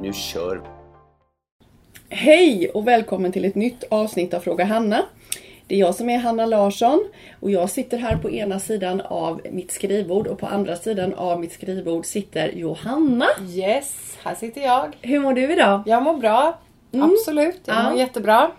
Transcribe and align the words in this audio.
Nu 0.00 0.12
kör! 0.12 0.60
Hej 2.10 2.68
och 2.74 2.88
välkommen 2.88 3.32
till 3.32 3.44
ett 3.44 3.54
nytt 3.54 3.84
avsnitt 3.90 4.34
av 4.34 4.40
Fråga 4.40 4.64
Hanna. 4.64 5.02
Det 5.66 5.74
är 5.74 5.78
jag 5.78 5.94
som 5.94 6.10
är 6.10 6.18
Hanna 6.18 6.46
Larsson 6.46 7.04
och 7.40 7.50
jag 7.50 7.70
sitter 7.70 7.98
här 7.98 8.16
på 8.16 8.30
ena 8.30 8.60
sidan 8.60 9.00
av 9.00 9.40
mitt 9.52 9.72
skrivbord 9.72 10.26
och 10.26 10.38
på 10.38 10.46
andra 10.46 10.76
sidan 10.76 11.14
av 11.14 11.40
mitt 11.40 11.52
skrivbord 11.52 12.06
sitter 12.06 12.48
Johanna. 12.48 13.26
Yes, 13.54 14.18
här 14.24 14.34
sitter 14.34 14.60
jag. 14.60 14.96
Hur 15.02 15.20
mår 15.20 15.32
du 15.34 15.52
idag? 15.52 15.82
Jag 15.86 16.02
mår 16.02 16.14
bra. 16.14 16.58
Absolut, 16.92 17.60
jag 17.64 17.76
Ja. 17.76 17.90
mår 17.90 17.98
jättebra. 17.98 18.50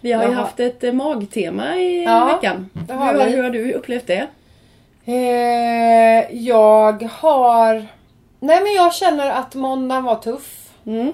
Vi 0.00 0.12
har 0.12 0.22
ju 0.22 0.28
har- 0.28 0.34
haft 0.42 0.60
ett 0.60 0.84
eh, 0.84 0.92
magtema 0.92 1.76
i 1.76 2.04
Ja, 2.04 2.24
veckan. 2.26 2.70
det 2.72 2.92
har 2.92 3.12
hur, 3.14 3.24
vi. 3.24 3.30
hur 3.30 3.42
har 3.42 3.50
du 3.50 3.72
upplevt 3.72 4.06
det? 4.06 4.26
Eh, 5.04 6.36
jag 6.36 7.02
har... 7.02 7.74
Nej 8.42 8.62
men 8.62 8.72
jag 8.74 8.94
känner 8.94 9.30
att 9.30 9.54
måndagen 9.54 10.04
var 10.04 10.16
tuff. 10.16 10.56
Mm. 10.84 11.12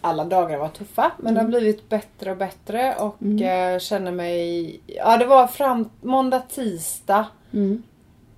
Alla 0.00 0.24
dagar 0.24 0.58
var 0.58 0.68
tuffa 0.68 1.12
men 1.18 1.34
det 1.34 1.40
har 1.40 1.48
blivit 1.48 1.88
bättre 1.88 2.30
och 2.30 2.36
bättre 2.36 2.94
och 2.94 3.22
eh, 3.42 3.78
känner 3.78 4.12
mig... 4.12 4.80
Ja 4.86 5.16
det 5.16 5.26
var 5.26 5.46
fram 5.46 5.90
måndag, 6.00 6.40
tisdag. 6.40 7.26
Mm. 7.52 7.82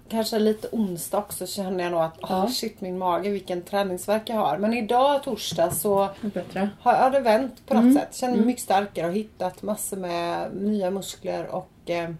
Kanske 0.08 0.38
lite 0.38 0.68
onsdag 0.72 1.18
också 1.18 1.46
känner 1.46 1.84
jag 1.84 1.92
nog 1.92 2.00
att 2.02 2.18
Ja. 2.20 2.44
oh, 2.44 2.50
shit 2.50 2.80
min 2.80 2.98
mage 2.98 3.30
vilken 3.30 3.62
träningsvärk 3.62 4.22
jag 4.28 4.36
har. 4.36 4.58
Men 4.58 4.74
idag 4.74 5.22
torsdag 5.22 5.70
så 5.70 6.08
Bättre. 6.20 6.70
har 6.80 6.92
har 6.94 7.10
det 7.10 7.20
vänt 7.20 7.66
på 7.66 7.74
något 7.74 7.82
Mm. 7.82 7.94
sätt. 7.94 8.14
Känner 8.16 8.36
mig 8.36 8.46
mycket 8.46 8.62
starkare 8.62 9.06
och 9.06 9.12
hittat 9.12 9.62
massor 9.62 9.96
med 9.96 10.54
nya 10.56 10.90
muskler 10.90 11.46
och 11.54 11.70
eh, 11.90 12.10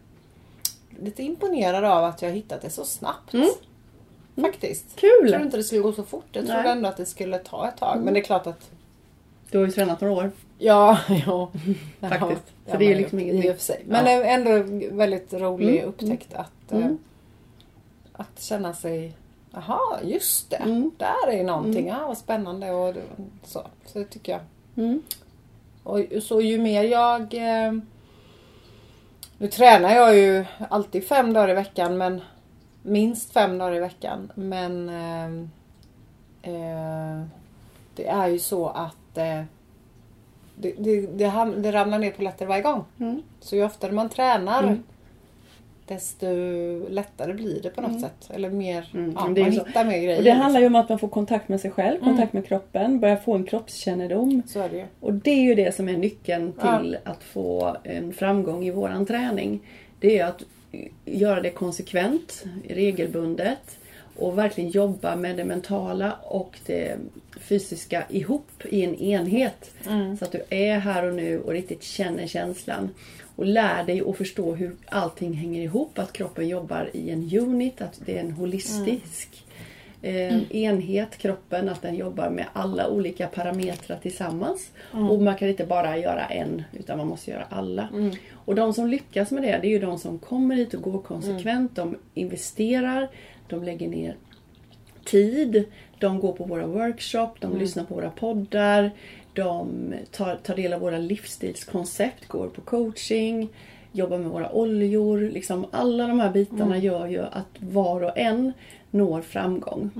lite 1.02 1.22
imponerad 1.22 1.84
av 1.84 2.04
att 2.04 2.22
jag 2.22 2.28
har 2.28 2.34
hittat 2.34 2.62
det 2.62 2.70
så 2.70 2.84
snabbt. 2.84 3.32
Mm. 4.36 4.50
Faktiskt. 4.52 4.96
Kul! 4.96 5.10
Jag 5.22 5.28
trodde 5.30 5.44
inte 5.44 5.56
det 5.56 5.62
skulle 5.64 5.80
gå 5.82 5.92
så 5.92 6.02
fort. 6.04 6.26
Jag 6.32 6.44
trodde 6.46 6.62
Nej. 6.62 6.72
ändå 6.72 6.88
att 6.88 6.96
det 6.96 7.06
skulle 7.06 7.38
ta 7.38 7.68
ett 7.68 7.76
tag. 7.76 8.00
Men 8.04 8.14
det 8.14 8.20
är 8.20 8.24
klart 8.24 8.46
att 8.46 8.70
Du 9.50 9.58
har 9.58 9.66
ju 9.66 9.72
tränat 9.72 10.00
några 10.00 10.14
år. 10.14 10.30
Ja, 10.58 10.98
ja. 11.26 11.50
Faktiskt. 12.00 12.42
Så 12.70 12.76
det 12.76 12.84
är 12.84 12.88
ju 12.88 12.94
liksom 12.94 13.18
inget 13.20 13.44
i 13.44 13.50
och 13.50 13.54
för 13.56 13.62
sig. 13.62 13.82
Men 13.86 14.06
Ja. 14.06 14.24
ändå 14.24 14.62
väldigt 14.96 15.32
rolig 15.34 15.76
Mm. 15.76 15.88
upptäckt 15.88 16.34
att, 16.34 16.72
Mm. 16.72 16.82
eh, 16.84 16.90
att 18.12 18.42
känna 18.42 18.72
sig 18.74 19.12
Jaha, 19.52 19.98
just 20.04 20.50
det. 20.50 20.56
Mm. 20.56 20.90
Där 20.96 21.30
är 21.30 21.44
någonting. 21.44 21.86
Ja, 21.86 22.06
vad 22.06 22.18
spännande. 22.18 22.70
Och 22.70 22.94
så. 23.44 23.66
så 23.86 23.98
det 23.98 24.04
tycker 24.04 24.32
jag. 24.32 24.40
Mm. 24.84 25.02
Och 25.82 26.00
så 26.22 26.40
ju 26.40 26.58
mer 26.58 26.82
jag... 26.84 27.20
Eh, 27.34 27.72
nu 29.38 29.48
tränar 29.48 29.94
jag 29.94 30.16
ju 30.16 30.44
alltid 30.70 31.04
fem 31.08 31.32
dagar 31.32 31.48
i 31.50 31.54
veckan 31.54 31.98
men 31.98 32.20
minst 32.82 33.32
fem 33.32 33.58
dagar 33.58 33.76
i 33.76 33.80
veckan. 33.80 34.32
Men 34.34 34.88
eh, 34.88 35.24
eh, 36.54 37.22
det 37.96 38.06
är 38.06 38.28
ju 38.28 38.38
så 38.38 38.68
att 38.68 39.18
eh, 39.18 39.42
det, 40.56 40.74
det, 40.78 41.00
det, 41.06 41.24
ham- 41.26 41.62
det 41.62 41.72
ramlar 41.72 41.98
ner 41.98 42.10
på 42.10 42.22
lättare 42.22 42.48
varje 42.48 42.62
gång. 42.62 42.84
Mm. 43.00 43.22
Så 43.40 43.56
ju 43.56 43.64
oftare 43.64 43.92
man 43.92 44.08
tränar 44.08 44.62
Mm. 44.62 44.82
desto 45.86 46.26
lättare 46.88 47.32
blir 47.34 47.62
det 47.62 47.70
på 47.70 47.80
något 47.80 48.00
sätt. 48.00 48.30
Eller 48.30 48.50
mer, 48.50 48.90
Mm, 48.94 49.12
ja, 49.16 49.24
man 49.24 49.34
så. 49.34 49.42
hittar 49.64 49.84
mer 49.84 49.98
grejer. 49.98 50.18
Och 50.18 50.24
det 50.24 50.30
handlar 50.30 50.60
ju 50.60 50.66
om 50.66 50.74
att 50.76 50.88
man 50.88 50.98
får 50.98 51.08
kontakt 51.08 51.48
med 51.48 51.60
sig 51.60 51.70
själv, 51.70 52.00
kontakt 52.00 52.32
med 52.32 52.46
kroppen, 52.46 53.00
börjar 53.00 53.16
få 53.16 53.34
en 53.34 53.44
kroppskännedom. 53.44 54.42
Så 54.46 54.60
är 54.60 54.68
det 54.68 54.76
ju. 54.76 54.86
Och 55.00 55.12
det 55.12 55.30
är 55.30 55.42
ju 55.42 55.54
det 55.54 55.74
som 55.74 55.88
är 55.88 55.96
nyckeln 55.96 56.52
till 56.52 56.98
att 57.04 57.22
få 57.24 57.76
en 57.84 58.12
framgång 58.12 58.64
i 58.64 58.70
våran 58.70 59.06
träning. 59.06 59.60
Det 60.00 60.18
är 60.18 60.26
att 60.26 60.42
göra 61.04 61.40
det 61.40 61.50
konsekvent, 61.50 62.44
regelbundet 62.68 63.78
och 64.16 64.38
verkligen 64.38 64.70
jobba 64.70 65.16
med 65.16 65.36
det 65.36 65.44
mentala 65.44 66.12
och 66.12 66.58
det 66.66 66.96
fysiska 67.40 68.04
ihop 68.08 68.50
i 68.64 68.82
en 68.82 68.94
enhet. 68.94 69.70
Så 70.18 70.24
att 70.24 70.32
du 70.32 70.42
är 70.50 70.78
här 70.78 71.04
och 71.04 71.14
nu 71.14 71.40
och 71.40 71.52
riktigt 71.52 71.82
känner 71.82 72.26
känslan. 72.26 72.90
Och 73.36 73.46
lär 73.46 73.84
dig 73.84 74.00
att 74.00 74.16
förstå 74.16 74.54
hur 74.54 74.76
allting 74.86 75.32
hänger 75.32 75.62
ihop. 75.62 75.98
Att 75.98 76.12
kroppen 76.12 76.48
jobbar 76.48 76.90
i 76.92 77.10
en 77.10 77.38
unit, 77.38 77.80
att 77.80 78.00
det 78.06 78.16
är 78.16 78.20
en 78.20 78.32
holistisk 78.32 79.44
eh, 80.02 80.56
enhet, 80.56 81.16
kroppen, 81.18 81.68
att 81.68 81.82
den 81.82 81.94
jobbar 81.94 82.30
med 82.30 82.46
alla 82.52 82.88
olika 82.88 83.26
parametrar 83.26 83.96
tillsammans. 83.96 84.70
Och 85.10 85.22
man 85.22 85.36
kan 85.36 85.48
inte 85.48 85.66
bara 85.66 85.98
göra 85.98 86.26
en, 86.26 86.62
utan 86.72 86.98
man 86.98 87.06
måste 87.06 87.30
göra 87.30 87.44
alla. 87.48 87.88
Och 88.44 88.54
de 88.54 88.74
som 88.74 88.86
lyckas 88.86 89.30
med 89.30 89.42
det, 89.42 89.58
det 89.62 89.66
är 89.66 89.70
ju 89.70 89.78
de 89.78 89.98
som 89.98 90.18
kommer 90.18 90.54
hit 90.54 90.74
och 90.74 90.82
går 90.82 91.02
konsekvent. 91.02 91.76
De 91.76 91.96
investerar, 92.14 93.08
de 93.48 93.64
lägger 93.64 93.88
ner 93.88 94.16
tid. 95.04 95.64
De 95.98 96.20
går 96.20 96.32
på 96.32 96.44
våra 96.44 96.66
workshop, 96.66 97.28
de 97.40 97.58
lyssnar 97.58 97.84
på 97.84 97.94
våra 97.94 98.10
poddar. 98.10 98.90
De 99.32 99.94
tar, 100.10 100.36
tar 100.36 100.56
del 100.56 100.72
av 100.72 100.80
våra 100.80 100.98
livsstilskoncept, 100.98 102.28
går 102.28 102.48
på 102.48 102.60
coaching, 102.60 103.48
jobbar 103.92 104.18
med 104.18 104.30
våra 104.30 104.52
oljor. 104.52 105.20
Liksom 105.20 105.66
alla 105.70 106.06
de 106.06 106.20
här 106.20 106.30
bitarna 106.30 106.78
gör 106.78 107.06
ju 107.06 107.20
att 107.20 107.48
var 107.58 108.02
och 108.02 108.18
en 108.18 108.52
når 108.90 109.20
framgång. 109.20 109.90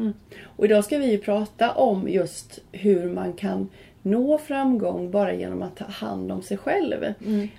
Och 0.43 0.65
idag 0.65 0.85
ska 0.85 0.99
vi 0.99 1.11
ju 1.11 1.19
prata 1.19 1.73
om 1.73 2.09
just 2.09 2.59
hur 2.73 3.09
man 3.09 3.33
kan 3.33 3.69
nå 4.03 4.39
framgång 4.39 5.11
bara 5.11 5.35
genom 5.35 5.63
att 5.63 5.77
ta 5.77 5.85
hand 5.85 6.33
om 6.33 6.43
sig 6.43 6.57
själv. 6.57 7.15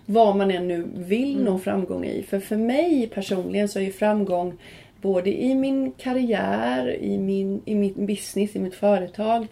Vad 0.05 0.35
man 0.35 0.51
än 0.51 0.67
nu 0.67 0.87
vill 0.95 1.43
nå 1.43 1.59
framgång 1.59 2.05
i. 2.05 2.23
För 2.23 2.39
för 2.39 2.57
mig 2.57 3.07
personligen 3.13 3.69
så 3.69 3.79
är 3.79 3.91
framgång 3.91 4.57
både 5.01 5.41
i 5.43 5.55
min 5.55 5.91
karriär, 5.91 6.95
i 7.01 7.17
min, 7.17 7.61
i 7.65 7.75
min 7.75 8.05
business, 8.05 8.55
i 8.55 8.59
mitt 8.59 8.75
företag, 8.75 9.47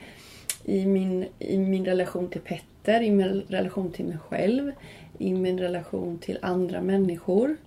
i 0.65 0.85
min, 0.85 1.25
i 1.39 1.57
min 1.57 1.85
relation 1.85 2.29
till 2.29 2.41
Petter, 2.41 3.01
i 3.01 3.11
min 3.11 3.41
relation 3.47 3.91
till 3.91 4.05
mig 4.05 4.17
själv, 4.17 4.71
i 5.19 5.33
min 5.33 5.59
relation 5.59 6.17
till 6.17 6.39
andra 6.41 6.81
människor. 6.81 7.57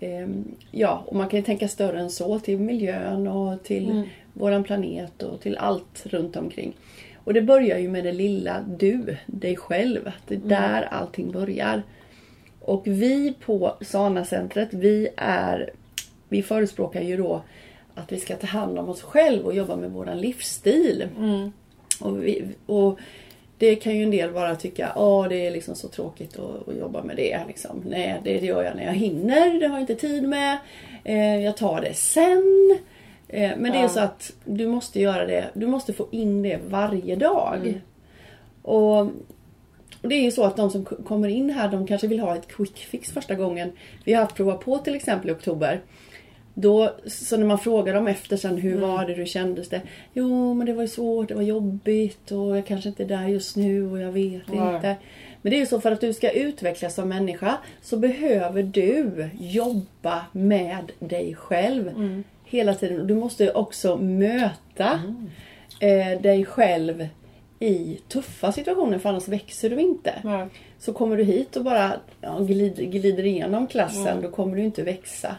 Ehm, 0.00 0.44
ja, 0.70 1.04
och 1.06 1.16
man 1.16 1.28
kan 1.28 1.38
ju 1.38 1.44
tänka 1.44 1.68
större 1.68 2.00
än 2.00 2.10
så 2.10 2.38
till 2.38 2.58
miljön 2.58 3.26
och 3.26 3.62
till 3.62 4.02
våran 4.32 4.64
planet 4.64 5.22
och 5.22 5.40
till 5.40 5.56
allt 5.56 6.06
runt 6.06 6.36
omkring. 6.36 6.76
Och 7.24 7.34
det 7.34 7.42
börjar 7.42 7.78
ju 7.78 7.88
med 7.88 8.04
det 8.04 8.12
lilla 8.12 8.64
du, 8.78 9.16
dig 9.26 9.56
själv. 9.56 10.12
Det 10.26 10.34
är 10.34 10.38
där 10.38 10.82
allting 10.82 11.30
börjar. 11.30 11.82
Och 12.60 12.82
vi 12.86 13.34
på 13.40 13.76
Sana-centret, 13.80 14.68
vi 14.72 15.08
är 15.16 15.70
vi 16.28 16.42
förespråkar 16.42 17.00
ju 17.00 17.16
då 17.16 17.42
att 17.94 18.12
vi 18.12 18.20
ska 18.20 18.36
ta 18.36 18.46
hand 18.46 18.78
om 18.78 18.88
oss 18.88 19.02
själva 19.02 19.44
och 19.44 19.54
jobba 19.54 19.76
med 19.76 19.90
våran 19.90 20.20
livsstil. 20.20 21.08
Och, 22.00 22.24
vi, 22.24 22.44
och 22.66 22.98
det 23.58 23.76
kan 23.76 23.96
ju 23.96 24.02
en 24.02 24.10
del 24.10 24.32
bara 24.32 24.56
tycka, 24.56 24.92
åh 24.96 25.28
det 25.28 25.46
är 25.46 25.50
liksom 25.50 25.74
så 25.74 25.88
tråkigt 25.88 26.38
att, 26.38 26.68
att 26.68 26.76
jobba 26.76 27.02
med 27.02 27.16
det. 27.16 27.40
Liksom. 27.48 27.82
Nej, 27.88 28.20
det 28.24 28.38
gör 28.38 28.62
jag 28.62 28.76
när 28.76 28.84
jag 28.84 28.94
hinner, 28.94 29.60
det 29.60 29.66
har 29.66 29.74
jag 29.74 29.82
inte 29.82 29.94
tid 29.94 30.22
med. 30.28 30.58
Eh, 31.04 31.36
jag 31.44 31.56
tar 31.56 31.80
det 31.80 31.94
sen. 31.94 32.78
Eh, 33.28 33.50
men 33.58 33.72
det 33.72 33.78
är 33.78 33.82
Ja. 33.82 33.88
så 33.88 34.00
att 34.00 34.32
du 34.44 34.66
måste 34.66 35.00
göra 35.00 35.26
det, 35.26 35.44
du 35.54 35.66
måste 35.66 35.92
få 35.92 36.08
in 36.10 36.42
det 36.42 36.58
varje 36.68 37.16
dag. 37.16 37.80
Och 38.62 39.08
och 40.02 40.08
det 40.08 40.14
är 40.14 40.22
ju 40.22 40.30
så 40.30 40.44
att 40.44 40.56
de 40.56 40.70
som 40.70 40.84
kommer 40.84 41.28
in 41.28 41.50
här, 41.50 41.68
de 41.68 41.86
kanske 41.86 42.06
vill 42.06 42.20
ha 42.20 42.36
ett 42.36 42.48
quick 42.48 42.76
fix 42.78 43.12
första 43.12 43.34
gången. 43.34 43.72
Vi 44.04 44.12
har 44.12 44.22
haft 44.22 44.36
prova 44.36 44.54
på 44.56 44.78
till 44.78 44.94
exempel 44.94 45.30
i 45.30 45.32
oktober. 45.32 45.80
Då, 46.58 46.92
så 47.06 47.36
när 47.36 47.46
man 47.46 47.58
frågar 47.58 47.94
dem 47.94 48.08
efter 48.08 48.36
sen, 48.36 48.56
hur 48.56 48.80
var 48.80 49.06
det, 49.06 49.12
hur 49.12 49.26
kändes 49.26 49.68
det? 49.68 49.82
Jo, 50.12 50.54
men 50.54 50.66
det 50.66 50.72
var 50.72 50.82
ju 50.82 50.88
svårt, 50.88 51.28
det 51.28 51.34
var 51.34 51.42
jobbigt 51.42 52.30
och 52.30 52.56
jag 52.56 52.66
kanske 52.66 52.88
inte 52.88 53.02
är 53.02 53.08
där 53.08 53.28
just 53.28 53.56
nu 53.56 53.90
och 53.90 54.00
jag 54.00 54.12
vet 54.12 54.48
Nej. 54.48 54.74
inte. 54.74 54.96
Men 55.42 55.50
det 55.50 55.56
är 55.56 55.60
ju 55.60 55.66
så 55.66 55.80
för 55.80 55.92
att 55.92 56.00
du 56.00 56.12
ska 56.12 56.30
utvecklas 56.30 56.94
som 56.94 57.08
människa 57.08 57.58
så 57.82 57.96
behöver 57.96 58.62
du 58.62 59.28
jobba 59.38 60.26
med 60.32 60.92
dig 60.98 61.34
själv 61.34 61.90
hela 62.44 62.74
tiden. 62.74 63.06
Du 63.06 63.14
måste 63.14 63.52
också 63.52 63.96
möta 63.96 65.00
eh, 65.80 66.20
dig 66.20 66.44
själv 66.44 67.08
i 67.58 68.00
tuffa 68.08 68.52
situationer 68.52 68.98
för 68.98 69.08
annars 69.08 69.28
växer 69.28 69.70
du 69.70 69.80
inte. 69.80 70.12
Så 70.78 70.92
kommer 70.92 71.16
du 71.16 71.24
hit 71.24 71.56
och 71.56 71.64
bara 71.64 71.92
ja, 72.20 72.38
glider, 72.38 72.82
glider 72.82 73.26
igenom 73.26 73.66
klassen, 73.66 74.22
då 74.22 74.30
kommer 74.30 74.56
du 74.56 74.62
inte 74.62 74.82
växa. 74.82 75.36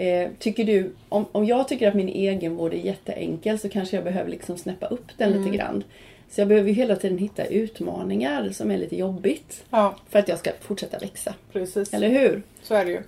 Eh, 0.00 0.28
tycker 0.38 0.64
du, 0.64 0.92
om, 1.08 1.24
om 1.32 1.44
jag 1.44 1.68
tycker 1.68 1.88
att 1.88 1.94
min 1.94 2.08
egenvård 2.08 2.72
är 2.74 2.78
jätteenkel 2.78 3.58
så 3.58 3.68
kanske 3.68 3.96
jag 3.96 4.04
behöver 4.04 4.30
liksom 4.30 4.56
snäppa 4.58 4.86
upp 4.86 5.06
den 5.16 5.32
Mm. 5.32 5.44
lite 5.44 5.56
grann. 5.56 5.84
Så 6.30 6.40
jag 6.40 6.48
behöver 6.48 6.68
ju 6.68 6.74
hela 6.74 6.96
tiden 6.96 7.18
hitta 7.18 7.44
utmaningar 7.44 8.48
som 8.50 8.70
är 8.70 8.78
lite 8.78 8.96
jobbigt. 8.96 9.64
Ja, 9.70 9.94
För 10.08 10.18
att 10.18 10.28
jag 10.28 10.38
ska 10.38 10.50
fortsätta 10.60 10.98
växa. 10.98 11.34
precis. 11.52 11.94
Eller 11.94 12.08
hur? 12.08 12.42
Så 12.62 12.74
är 12.74 12.84
det 12.84 12.90
ju. 12.90 13.02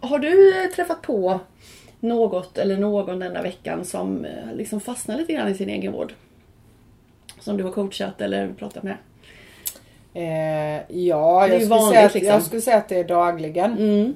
Har 0.00 0.18
du 0.18 0.64
eh, 0.64 0.70
träffat 0.70 1.02
på 1.02 1.40
något 2.00 2.58
eller 2.58 2.76
någon 2.76 3.18
denna 3.18 3.42
veckan 3.42 3.84
som 3.84 4.24
eh, 4.24 4.54
liksom 4.54 4.80
fastnar 4.80 5.16
lite 5.18 5.32
grann 5.32 5.48
i 5.48 5.54
sin 5.54 5.68
egenvård? 5.68 6.12
Som 7.40 7.56
du 7.56 7.64
har 7.64 7.70
coachat 7.72 8.20
eller 8.20 8.48
pratat 8.48 8.82
med? 8.82 8.96
Eh, 10.14 10.82
ja, 10.98 11.48
jag 11.48 11.50
skulle, 11.62 11.66
vanligt, 11.66 11.94
säga 11.94 12.06
att, 12.06 12.14
liksom. 12.14 12.32
jag 12.32 12.42
skulle 12.42 12.62
säga 12.62 12.76
att 12.76 12.88
det 12.88 12.96
är 12.98 13.04
dagligen 13.04 13.72
Mm. 13.78 14.14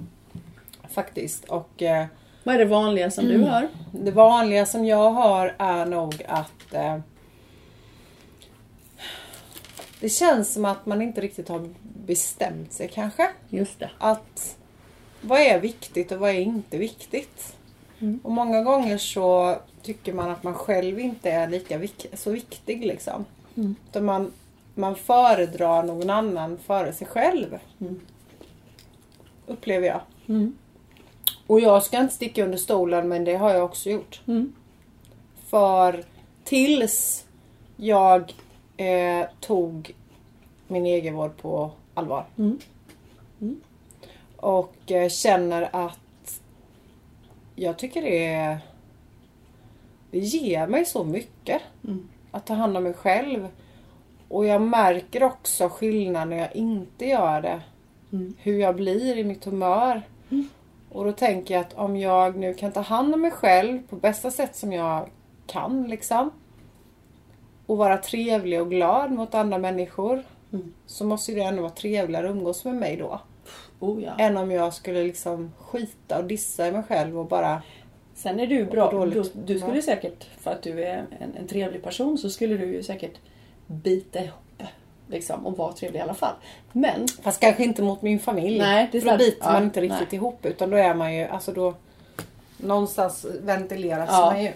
Faktiskt. 0.93 1.45
Och 1.45 1.83
eh, 1.83 2.07
Vad 2.45 2.55
är 2.55 2.59
det 2.59 2.65
vanliga 2.65 3.11
som 3.11 3.25
du 3.25 3.45
hör? 3.45 3.69
det 3.93 4.11
vanliga 4.11 4.67
som 4.67 4.85
jag 4.85 5.11
har 5.11 5.55
är 5.59 5.87
nog 5.87 6.23
att 6.29 6.75
eh, 6.75 6.99
det 10.01 10.09
känns 10.09 10.53
som 10.53 10.65
att 10.65 10.87
man 10.87 11.03
inte 11.03 11.21
riktigt 11.21 11.49
har 11.49 11.69
bestämt 12.07 12.73
sig 12.73 12.89
kanske. 12.89 13.29
Just 13.49 13.79
det. 13.79 13.91
Att 13.99 14.57
vad 15.21 15.41
är 15.41 15.61
viktigt 15.61 16.13
och 16.13 16.19
vad 16.19 16.31
är 16.31 16.41
inte 16.41 16.79
viktigt? 16.79 17.57
Mm. 18.01 18.21
Och 18.23 18.33
många 18.33 18.63
gånger 18.63 18.99
så 18.99 19.57
tycker 19.83 20.13
man 20.13 20.31
att 20.31 20.43
man 20.43 20.55
själv 20.55 21.01
inte 21.01 21.31
är 21.31 21.49
lika 21.49 21.79
vik- 21.79 22.07
så 22.15 22.31
viktig 22.31 22.87
liksom. 22.87 23.25
Mm. 23.57 23.75
Utan 23.91 24.05
man, 24.05 24.33
man 24.75 24.97
föredrar 24.97 25.83
någon 25.83 26.11
annan 26.11 26.59
före 26.59 26.93
sig 26.93 27.07
själv. 27.07 27.59
Mm. 27.81 28.01
Upplever 29.47 29.87
jag. 29.87 30.01
Mm. 30.29 30.57
Och 31.53 31.61
jag 31.61 31.83
ska 31.83 31.99
inte 32.01 32.15
sticka 32.15 32.45
under 32.45 32.59
stolen 32.59 33.09
men 33.09 33.25
det 33.25 33.37
har 33.37 33.51
jag 33.51 33.65
också 33.65 33.91
gjort. 33.91 34.21
Mm. 34.27 34.53
För 35.47 36.05
tills 36.45 37.27
jag 37.77 38.35
eh, 38.77 39.27
tog 39.41 39.95
min 40.69 40.87
egenvård 40.87 41.37
på 41.37 41.71
allvar. 41.95 42.25
Mm. 42.39 42.59
Och 44.37 44.93
eh, 44.93 45.09
känner 45.09 45.69
att 45.73 46.41
jag 47.55 47.79
tycker 47.79 48.03
det 48.03 48.25
är... 48.25 48.59
Det 50.11 50.19
ger 50.19 50.67
mig 50.67 50.85
så 50.85 51.05
mycket. 51.05 51.63
Mm. 51.85 52.09
Att 52.31 52.47
ta 52.47 52.55
hand 52.55 52.77
om 52.77 52.83
mig 52.83 52.95
själv. 52.95 53.49
Och 54.29 54.47
jag 54.47 54.63
märker 54.63 55.23
också 55.23 55.69
skillnad 55.69 56.29
när 56.29 56.37
jag 56.37 56.57
inte 56.57 57.07
gör 57.07 57.43
det. 57.43 57.61
Mm. 58.13 58.35
Hur 58.39 58.59
jag 58.59 58.77
blir 58.77 59.19
i 59.19 59.25
mitt 59.25 59.45
humör. 59.45 60.03
Och 60.93 61.05
då 61.05 61.13
tänker 61.13 61.55
jag 61.55 61.61
att 61.61 61.75
om 61.75 61.97
jag 61.97 62.37
nu 62.37 62.55
kan 62.55 62.73
ta 62.73 62.81
hand 62.81 63.15
om 63.15 63.21
mig 63.21 63.31
själv 63.31 63.87
på 63.89 63.97
bästa 63.97 64.31
sätt 64.31 64.57
som 64.57 64.73
jag 64.73 65.11
kan 65.47 65.87
liksom. 65.87 66.31
Och 67.67 67.77
vara 67.77 67.99
trevlig 67.99 68.61
och 68.61 68.71
glad 68.71 69.13
mot 69.13 69.35
andra 69.35 69.59
människor. 69.59 70.23
Mm. 70.53 70.75
Så 70.87 71.05
måste 71.05 71.33
det 71.33 71.41
ändå 71.41 71.63
vara 71.63 71.73
trevligare 71.73 72.29
att 72.29 72.35
umgås 72.35 72.65
med 72.65 72.75
mig 72.75 72.97
då. 72.97 73.21
Oh, 73.81 74.03
ja. 74.03 74.13
Än 74.19 74.37
om 74.37 74.51
jag 74.51 74.75
skulle 74.75 75.05
liksom 75.05 75.53
skita 75.59 76.19
och 76.19 76.25
dissa 76.25 76.69
i 76.69 76.73
mig 76.73 76.83
själv 76.83 77.19
och 77.19 77.27
bara... 77.27 77.63
Sen 78.15 78.41
är 78.41 78.47
du 78.47 78.65
bra. 78.65 79.05
Du, 79.05 79.23
du 79.47 79.59
skulle 79.59 79.83
säkert, 79.83 80.25
för 80.39 80.51
att 80.51 80.63
du 80.63 80.85
är 80.85 81.07
en, 81.21 81.37
en 81.37 81.47
trevlig 81.47 81.83
person, 81.83 82.19
så 82.19 82.31
skulle 82.31 82.57
du 82.57 82.67
ju 82.67 82.83
säkert 82.83 83.19
bita 83.67 84.21
ihop 84.25 84.52
liksom, 85.13 85.47
och 85.47 85.57
vara 85.57 85.73
trevlig 85.73 85.99
i 85.99 86.03
alla 86.03 86.15
fall. 86.15 86.35
Men 86.73 87.07
Fast 87.23 87.41
kanske 87.41 87.65
inte 87.65 87.83
mot 87.83 88.03
min 88.03 88.19
familj. 88.19 88.59
Nej, 88.59 88.89
det 88.93 88.99
är 88.99 89.03
För 89.03 89.11
då 89.11 89.17
biter 89.17 89.45
man 89.47 89.55
Ja, 89.55 89.63
inte 89.63 89.81
riktigt 89.81 90.01
nej. 90.11 90.15
ihop. 90.17 90.47
Utan 90.47 90.71
då 90.71 90.77
är 90.77 90.95
man 90.95 91.15
ju... 91.17 91.25
Alltså 91.25 91.53
då... 91.53 91.75
Någonstans 92.57 93.27
ventileras 93.43 94.09
Ja. 94.13 94.31
man 94.33 94.45
ju. 94.45 94.53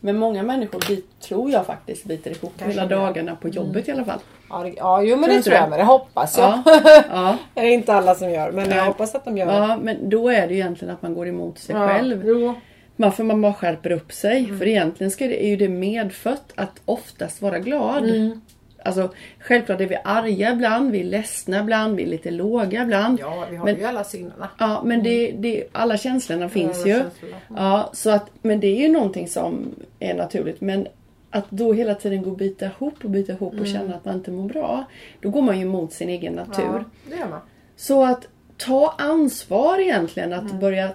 Men 0.00 0.18
många 0.18 0.42
människor 0.42 0.82
bit, 0.88 1.20
tror 1.20 1.50
jag 1.50 1.66
faktiskt 1.66 2.04
biter 2.04 2.30
ihop 2.30 2.52
Kanske 2.58 2.80
hela 2.80 2.86
det. 2.88 2.94
dagarna 2.94 3.36
på 3.36 3.48
jobbet 3.48 3.88
i 3.88 3.92
alla 3.92 4.04
fall. 4.04 4.18
Ja, 4.50 4.58
det, 4.62 4.74
ja 4.76 5.02
jo 5.02 5.16
men 5.16 5.24
Tror 5.24 5.36
det 5.36 5.42
tror 5.42 5.54
jag 5.56 5.64
det? 5.64 5.70
med. 5.70 5.78
Det 5.78 5.84
hoppas 5.84 6.38
jag. 6.38 6.62
Ja, 6.66 6.80
ja, 7.10 7.36
det 7.54 7.60
är 7.60 7.70
inte 7.70 7.94
alla 7.94 8.14
som 8.14 8.30
gör. 8.30 8.52
Men 8.52 8.68
Nej. 8.68 8.78
jag 8.78 8.84
hoppas 8.84 9.14
att 9.14 9.24
de 9.24 9.36
gör 9.38 9.46
det. 9.46 9.52
ja, 9.52 9.76
men 9.82 10.08
då 10.10 10.28
är 10.28 10.46
det 10.48 10.54
ju 10.54 10.60
egentligen 10.60 10.94
att 10.94 11.02
man 11.02 11.14
går 11.14 11.28
emot 11.28 11.58
sig 11.58 11.76
Ja, 11.76 11.88
själv. 11.88 12.22
Jo. 12.26 12.54
Varför 12.96 13.24
man 13.24 13.40
bara 13.42 13.54
skärper 13.54 13.92
upp 13.92 14.12
sig. 14.12 14.44
Mm. 14.44 14.58
För 14.58 14.66
egentligen 14.68 15.10
ska 15.10 15.24
det, 15.26 15.44
är 15.44 15.48
ju 15.48 15.56
det 15.56 15.68
medfött 15.68 16.52
att 16.54 16.80
oftast 16.84 17.42
vara 17.42 17.58
glad. 17.58 18.04
Mm. 18.04 18.40
Alltså 18.84 19.12
självklart 19.38 19.80
är 19.80 19.86
vi 19.86 19.96
arga 20.04 20.52
ibland, 20.52 20.90
vi 20.90 21.00
är 21.00 21.04
ledsna 21.04 21.60
ibland, 21.60 21.96
vi 21.96 22.02
är 22.02 22.06
lite 22.06 22.30
låga 22.30 22.82
ibland. 22.82 23.20
Ja, 23.20 23.46
vi 23.50 23.56
har 23.56 23.64
Men- 23.64 23.76
ju 23.78 23.84
alla 23.84 24.04
sinnena. 24.04 24.48
Ja, 24.58 24.82
men 24.84 25.02
det, 25.02 25.32
det, 25.38 25.64
alla 25.72 25.96
känslorna 25.96 26.48
finns 26.48 26.78
alla 26.78 26.86
ju. 26.88 26.94
känslorna. 27.00 27.36
Ja, 27.56 27.90
så 27.92 28.10
att, 28.10 28.30
men 28.42 28.60
det 28.60 28.66
är 28.66 28.80
ju 28.80 28.88
någonting 28.88 29.28
som 29.28 29.74
är 30.00 30.14
naturligt. 30.14 30.60
Men 30.60 30.86
att 31.30 31.50
då 31.50 31.72
hela 31.72 31.94
tiden 31.94 32.22
gå 32.22 32.30
och 32.30 32.36
bita 32.36 32.66
ihop 32.66 32.94
och 33.04 33.10
bita 33.10 33.32
ihop 33.32 33.52
Mm. 33.52 33.62
och 33.62 33.68
känna 33.68 33.94
att 33.94 34.04
man 34.04 34.14
inte 34.14 34.30
mår 34.30 34.48
bra. 34.48 34.84
Då 35.20 35.30
går 35.30 35.42
man 35.42 35.56
ju 35.56 35.62
emot 35.62 35.92
sin 35.92 36.08
egen 36.08 36.32
natur. 36.32 36.64
Ja, 36.64 36.84
det 37.10 37.16
gör 37.16 37.28
man. 37.28 37.40
Så 37.76 38.04
att 38.04 38.28
ta 38.56 38.94
ansvar 38.98 39.78
egentligen. 39.78 40.32
Att 40.32 40.44
Mm. 40.44 40.58
börja 40.60 40.90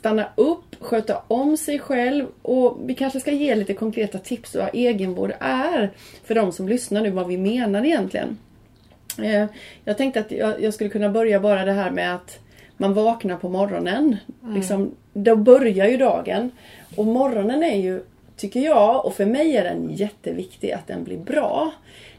stanna 0.00 0.28
upp, 0.34 0.76
sköta 0.80 1.22
om 1.28 1.56
sig 1.56 1.78
själv. 1.78 2.26
Och 2.42 2.78
vi 2.84 2.94
kanske 2.94 3.20
ska 3.20 3.32
ge 3.32 3.54
lite 3.54 3.74
konkreta 3.74 4.18
tips 4.18 4.54
vad 4.54 4.70
egenvård 4.72 5.32
är. 5.40 5.90
För 6.24 6.34
de 6.34 6.52
som 6.52 6.68
lyssnar 6.68 7.02
nu, 7.02 7.10
vad 7.10 7.28
vi 7.28 7.38
menar 7.38 7.84
egentligen. 7.84 8.38
Eh, 9.18 9.46
Jag 9.84 9.96
tänkte 9.96 10.20
att 10.20 10.30
jag, 10.60 10.74
skulle 10.74 10.90
kunna 10.90 11.08
börja 11.08 11.40
bara 11.40 11.64
det 11.64 11.72
här 11.72 11.90
med 11.90 12.14
att 12.14 12.38
man 12.76 12.94
vaknar 12.94 13.36
på 13.36 13.48
morgonen. 13.48 14.16
Liksom, 14.54 14.94
då 15.12 15.36
börjar 15.36 15.88
ju 15.88 15.96
dagen. 15.96 16.50
Och 16.96 17.06
morgonen 17.06 17.62
är 17.62 17.76
ju, 17.76 18.02
tycker 18.36 18.60
jag, 18.60 19.06
och 19.06 19.14
för 19.14 19.26
mig 19.26 19.56
är 19.56 19.64
den 19.64 19.90
jätteviktig 19.90 20.72
att 20.72 20.86
den 20.86 21.04
blir 21.04 21.18
bra. 21.18 21.72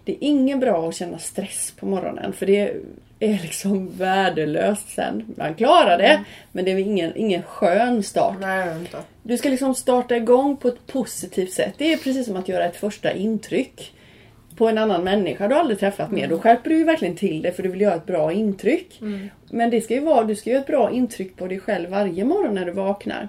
Det 0.04 0.12
är 0.12 0.18
ingen 0.20 0.60
bra 0.60 0.90
att 0.90 0.96
känna 0.96 1.18
stress 1.18 1.74
på 1.80 1.86
morgonen 1.86 2.34
för 2.34 2.46
det 2.46 2.74
är 3.22 3.40
liksom 3.42 3.98
värdelöst 3.98 4.90
sen. 4.90 5.26
Man 5.38 5.56
klarar 5.56 5.98
det, 5.98 6.24
men 6.52 6.66
det 6.66 6.72
är 6.72 6.78
ingen, 6.78 7.12
ingen 7.16 7.44
skön 7.44 8.04
start. 8.04 8.36
Nej, 8.42 8.78
inte. 8.80 8.98
Du 9.24 9.38
ska 9.38 9.50
liksom 9.50 9.76
starta 9.76 10.16
igång 10.16 10.58
på 10.58 10.68
ett 10.68 10.88
positivt 10.88 11.52
sätt. 11.52 11.74
Det 11.78 11.94
är 11.94 11.98
precis 11.98 12.26
som 12.26 12.36
att 12.36 12.48
göra 12.48 12.66
ett 12.66 12.76
första 12.76 13.12
intryck 13.14 13.94
på 14.58 14.68
en 14.70 14.78
annan 14.78 15.04
människa 15.04 15.48
du 15.48 15.56
aldrig 15.56 15.80
träffat 15.80 16.12
med. 16.12 16.30
Då 16.30 16.40
skärper 16.40 16.70
du 16.70 16.78
ju 16.78 16.84
verkligen 16.84 17.16
till 17.16 17.42
det 17.42 17.52
för 17.52 17.64
du 17.64 17.70
vill 17.70 17.82
göra 17.82 17.96
ett 17.96 18.06
bra 18.06 18.34
intryck. 18.34 18.98
Men 19.50 19.70
det 19.70 19.82
ska 19.82 19.94
ju 19.94 20.00
vara, 20.00 20.24
du 20.24 20.36
ska 20.36 20.50
göra 20.50 20.62
ett 20.62 20.68
bra 20.68 20.92
intryck 20.92 21.38
på 21.38 21.48
dig 21.48 21.60
själv 21.60 21.90
varje 21.90 22.26
morgon 22.26 22.56
när 22.56 22.66
du 22.66 22.72
vaknar. 22.72 23.28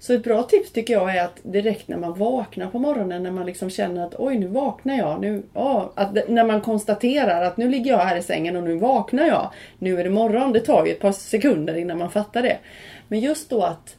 Så 0.00 0.14
ett 0.14 0.24
bra 0.24 0.42
tips 0.42 0.72
tycker 0.72 0.94
jag 0.94 1.16
är 1.16 1.24
att 1.24 1.40
direkt 1.42 1.88
när 1.88 1.96
man 1.96 2.18
vaknar 2.18 2.66
på 2.66 2.78
morgonen 2.78 3.22
när 3.22 3.30
man 3.30 3.46
liksom 3.46 3.70
känner 3.70 4.06
att 4.06 4.14
oj 4.18 4.38
nu 4.38 4.46
vaknar 4.46 4.98
jag. 4.98 5.20
Nu, 5.20 5.42
ja, 5.54 5.92
att 5.94 6.28
när 6.28 6.44
man 6.44 6.60
konstaterar 6.60 7.42
att 7.42 7.56
nu 7.56 7.68
ligger 7.68 7.90
jag 7.90 7.98
här 7.98 8.16
i 8.16 8.22
sängen 8.22 8.56
och 8.56 8.62
nu 8.62 8.76
vaknar 8.76 9.26
jag. 9.26 9.50
Nu 9.78 10.00
är 10.00 10.04
det 10.04 10.10
morgon. 10.10 10.52
Det 10.52 10.60
tar 10.60 10.86
ju 10.86 10.92
ett 10.92 11.00
par 11.00 11.12
sekunder 11.12 11.76
innan 11.76 11.98
man 11.98 12.10
fattar 12.10 12.42
det. 12.42 12.58
Men 13.08 13.20
just 13.20 13.50
då 13.50 13.62
att 13.62 13.96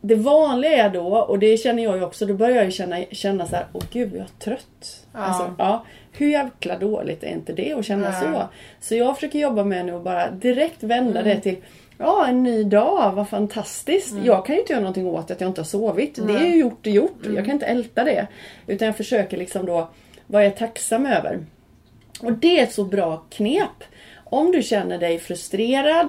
det 0.00 0.14
vanliga 0.14 0.84
är 0.84 0.90
då, 0.90 1.16
och 1.16 1.38
det 1.38 1.56
känner 1.56 1.82
jag 1.82 1.96
ju 1.96 2.04
också, 2.04 2.26
då 2.26 2.34
börjar 2.34 2.56
jag 2.56 2.64
ju 2.64 2.70
känna, 2.70 3.04
känna 3.10 3.46
så 3.46 3.56
här, 3.56 3.66
åh 3.72 3.82
gud 3.92 4.12
jag 4.12 4.20
är 4.20 4.44
trött. 4.44 5.06
Ja. 5.12 5.18
Alltså, 5.18 5.54
ja, 5.58 5.84
hur 6.12 6.28
jävla 6.28 6.78
dåligt 6.78 7.22
är 7.22 7.28
inte 7.28 7.52
det 7.52 7.72
att 7.72 7.84
känna 7.84 8.10
Nej. 8.10 8.20
så? 8.20 8.42
Så 8.80 8.94
jag 8.94 9.14
försöker 9.14 9.38
jobba 9.38 9.64
med 9.64 9.86
nu 9.86 9.92
att 9.92 10.04
bara 10.04 10.30
direkt 10.30 10.82
vända 10.82 11.22
det 11.22 11.40
till 11.40 11.56
Ja, 11.98 12.26
en 12.26 12.42
ny 12.42 12.64
dag, 12.64 13.12
vad 13.12 13.28
fantastiskt. 13.28 14.14
Jag 14.24 14.46
kan 14.46 14.54
ju 14.54 14.60
inte 14.60 14.72
göra 14.72 14.80
någonting 14.80 15.06
åt 15.06 15.30
att 15.30 15.40
jag 15.40 15.50
inte 15.50 15.60
har 15.60 15.66
sovit. 15.66 16.14
Det 16.26 16.32
är 16.32 16.46
ju 16.46 16.56
gjort 16.56 16.86
och 16.86 16.92
gjort. 16.92 17.26
Jag 17.34 17.44
kan 17.44 17.54
inte 17.54 17.66
älta 17.66 18.04
det. 18.04 18.26
Utan 18.66 18.86
jag 18.86 18.96
försöker 18.96 19.36
liksom 19.36 19.66
då, 19.66 19.88
vad 20.26 20.44
jag 20.44 20.52
är 20.52 20.56
tacksam 20.56 21.06
över. 21.06 21.46
Och 22.20 22.32
det 22.32 22.58
är 22.58 22.62
ett 22.62 22.72
så 22.72 22.84
bra 22.84 23.24
knep. 23.30 23.84
Om 24.24 24.52
du 24.52 24.62
känner 24.62 24.98
dig 24.98 25.18
frustrerad, 25.18 26.08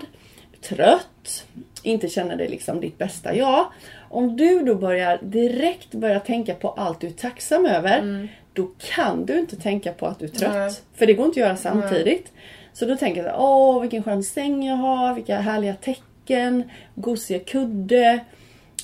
trött, 0.62 1.46
inte 1.84 2.08
känner 2.10 2.36
dig 2.36 2.48
liksom 2.50 2.80
ditt 2.82 2.98
bästa 2.98 3.36
jag. 3.36 3.66
Om 4.10 4.38
du 4.38 4.64
då 4.64 4.76
börjar 4.76 5.20
direkt 5.22 5.92
börja 5.92 6.20
tänka 6.20 6.54
på 6.54 6.70
allt 6.70 7.02
du 7.02 7.08
är 7.08 7.12
tacksam 7.12 7.66
över. 7.66 8.02
Då 8.54 8.70
kan 8.96 9.26
du 9.26 9.40
inte 9.40 9.56
tänka 9.56 9.92
på 9.94 10.06
att 10.06 10.20
du 10.20 10.26
är 10.26 10.30
trött. 10.30 10.84
För 10.96 11.06
det 11.06 11.14
går 11.14 11.26
inte 11.26 11.40
att 11.40 11.48
göra 11.48 11.58
samtidigt. 11.58 12.32
Så 12.80 12.86
då 12.86 12.96
tänker 12.96 13.24
jag 13.24 13.32
så 13.32 13.38
här, 13.38 13.46
åh 13.46 13.82
vilken 13.82 14.04
skön 14.04 14.24
säng 14.24 14.66
jag 14.66 14.76
har, 14.76 15.14
vilka 15.14 15.40
härliga 15.40 15.76
tecken, 15.76 16.64
gosiga 16.96 17.40
kudde. 17.40 18.20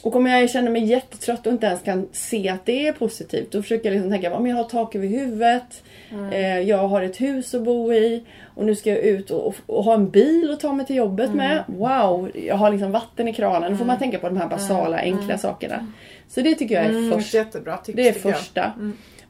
Och 0.03 0.15
om 0.15 0.25
jag 0.25 0.50
känner 0.50 0.71
mig 0.71 0.83
jättetrött 0.83 1.47
och 1.47 1.53
inte 1.53 1.67
ens 1.67 1.81
kan 1.81 2.07
se 2.12 2.50
att 2.50 2.65
det 2.65 2.88
är 2.88 2.91
positivt, 2.93 3.51
då 3.51 3.62
försöker 3.62 3.85
jag 3.85 3.93
liksom 3.93 4.12
tänka 4.12 4.35
om 4.35 4.47
jag 4.47 4.55
har 4.55 4.63
tak 4.63 4.95
över 4.95 5.07
huvudet, 5.07 5.83
eh, 6.31 6.59
jag 6.59 6.88
har 6.88 7.01
ett 7.01 7.21
hus 7.21 7.53
att 7.53 7.63
bo 7.63 7.93
i 7.93 8.23
och 8.55 8.65
nu 8.65 8.75
ska 8.75 8.89
jag 8.89 9.00
ut 9.00 9.31
och, 9.31 9.47
och, 9.47 9.55
och 9.65 9.83
ha 9.83 9.93
en 9.93 10.09
bil 10.09 10.51
att 10.51 10.59
ta 10.59 10.73
mig 10.73 10.85
till 10.85 10.95
jobbet 10.95 11.33
med. 11.33 11.63
Wow, 11.67 12.31
jag 12.47 12.55
har 12.55 12.71
liksom 12.71 12.91
vatten 12.91 13.27
i 13.27 13.33
kranen. 13.33 13.71
Då 13.71 13.77
får 13.77 13.85
man 13.85 14.00
tänka 14.00 14.19
på 14.19 14.29
de 14.29 14.38
här 14.38 14.47
basala, 14.47 14.97
enkla 14.97 15.38
sakerna. 15.38 15.88
Så 16.27 16.41
det 16.41 16.55
tycker 16.55 16.75
jag 16.75 16.85
är 16.85 16.89
Mm, 16.89 17.12
först. 17.12 17.33
jättebra 17.33 17.77
tips 17.77 17.95
Det 17.95 18.09
är 18.09 18.13
första. 18.13 18.71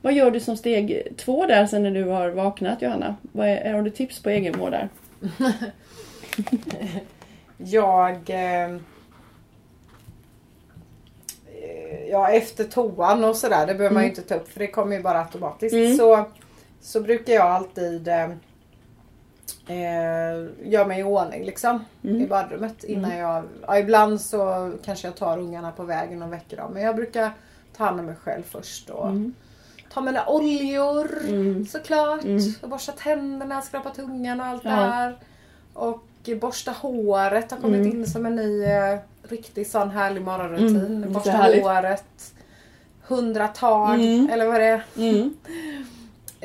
Vad 0.03 0.13
gör 0.13 0.31
du 0.31 0.39
som 0.39 0.57
steg 0.57 1.07
två 1.17 1.45
där 1.45 1.65
sen 1.65 1.83
när 1.83 1.91
du 1.91 2.03
har 2.03 2.29
vaknat 2.29 2.81
Johanna? 2.81 3.15
Vad 3.21 3.47
är, 3.47 3.73
har 3.73 3.81
du 3.81 3.89
tips 3.89 4.23
på 4.23 4.29
egenvård 4.29 4.71
där? 4.71 4.89
Jag... 7.57 8.29
Eh, 8.29 8.77
ja, 12.09 12.29
efter 12.29 12.63
toan 12.63 13.23
och 13.23 13.35
sådär. 13.35 13.67
Det 13.67 13.75
behöver 13.75 13.93
man 13.93 14.03
ju 14.03 14.09
inte 14.09 14.21
ta 14.21 14.35
upp 14.35 14.49
för 14.49 14.59
det 14.59 14.67
kommer 14.67 14.95
ju 14.95 15.03
bara 15.03 15.19
automatiskt. 15.19 15.73
Mm. 15.73 15.97
Så, 15.97 16.25
så 16.81 17.01
brukar 17.01 17.33
jag 17.33 17.45
alltid 17.45 18.07
eh, 18.07 18.29
eh, 19.67 20.45
göra 20.63 20.87
mig 20.87 20.99
i 20.99 21.03
ordning 21.03 21.43
liksom 21.43 21.85
i 22.01 22.27
badrummet 22.27 22.83
innan 22.83 23.17
jag... 23.17 23.43
Ja, 23.67 23.77
ibland 23.77 24.21
så 24.21 24.73
kanske 24.85 25.07
jag 25.07 25.15
tar 25.15 25.37
ungarna 25.37 25.71
på 25.71 25.83
vägen 25.83 26.23
och 26.23 26.33
väcker 26.33 26.57
dem. 26.57 26.73
Men 26.73 26.83
jag 26.83 26.95
brukar 26.95 27.31
ta 27.77 27.83
hand 27.83 27.99
om 27.99 28.05
mig 28.05 28.15
själv 28.15 28.43
först 28.43 28.89
och 28.89 29.09
ta 29.93 30.01
mina 30.01 30.25
oljor 30.27 31.07
såklart. 31.65 32.21
Och 32.61 32.69
borsta 32.69 32.91
tänderna, 32.91 33.61
skrapa 33.61 33.89
tungan 33.89 34.39
och 34.39 34.45
allt 34.45 34.63
det 34.63 34.69
Ja. 34.69 34.75
här. 34.75 35.15
Och 35.73 36.03
borsta 36.41 36.71
håret 36.71 37.51
har 37.51 37.57
kommit 37.59 37.93
in 37.93 38.07
som 38.07 38.25
en 38.25 38.35
ny 38.35 38.63
eh, 38.63 38.99
riktig 39.23 39.67
sån 39.67 39.89
härlig 39.89 40.21
morgonrutin. 40.21 40.75
Mm, 40.79 41.01
det 41.01 41.07
borsta 41.07 41.31
håret. 41.31 42.33
Hundra 43.07 43.47
tag 43.47 43.93
Mm. 43.95 44.29
eller 44.29 44.45
vad 44.45 44.59
det 44.59 44.65
är. 44.65 44.83
Mm. 44.97 45.33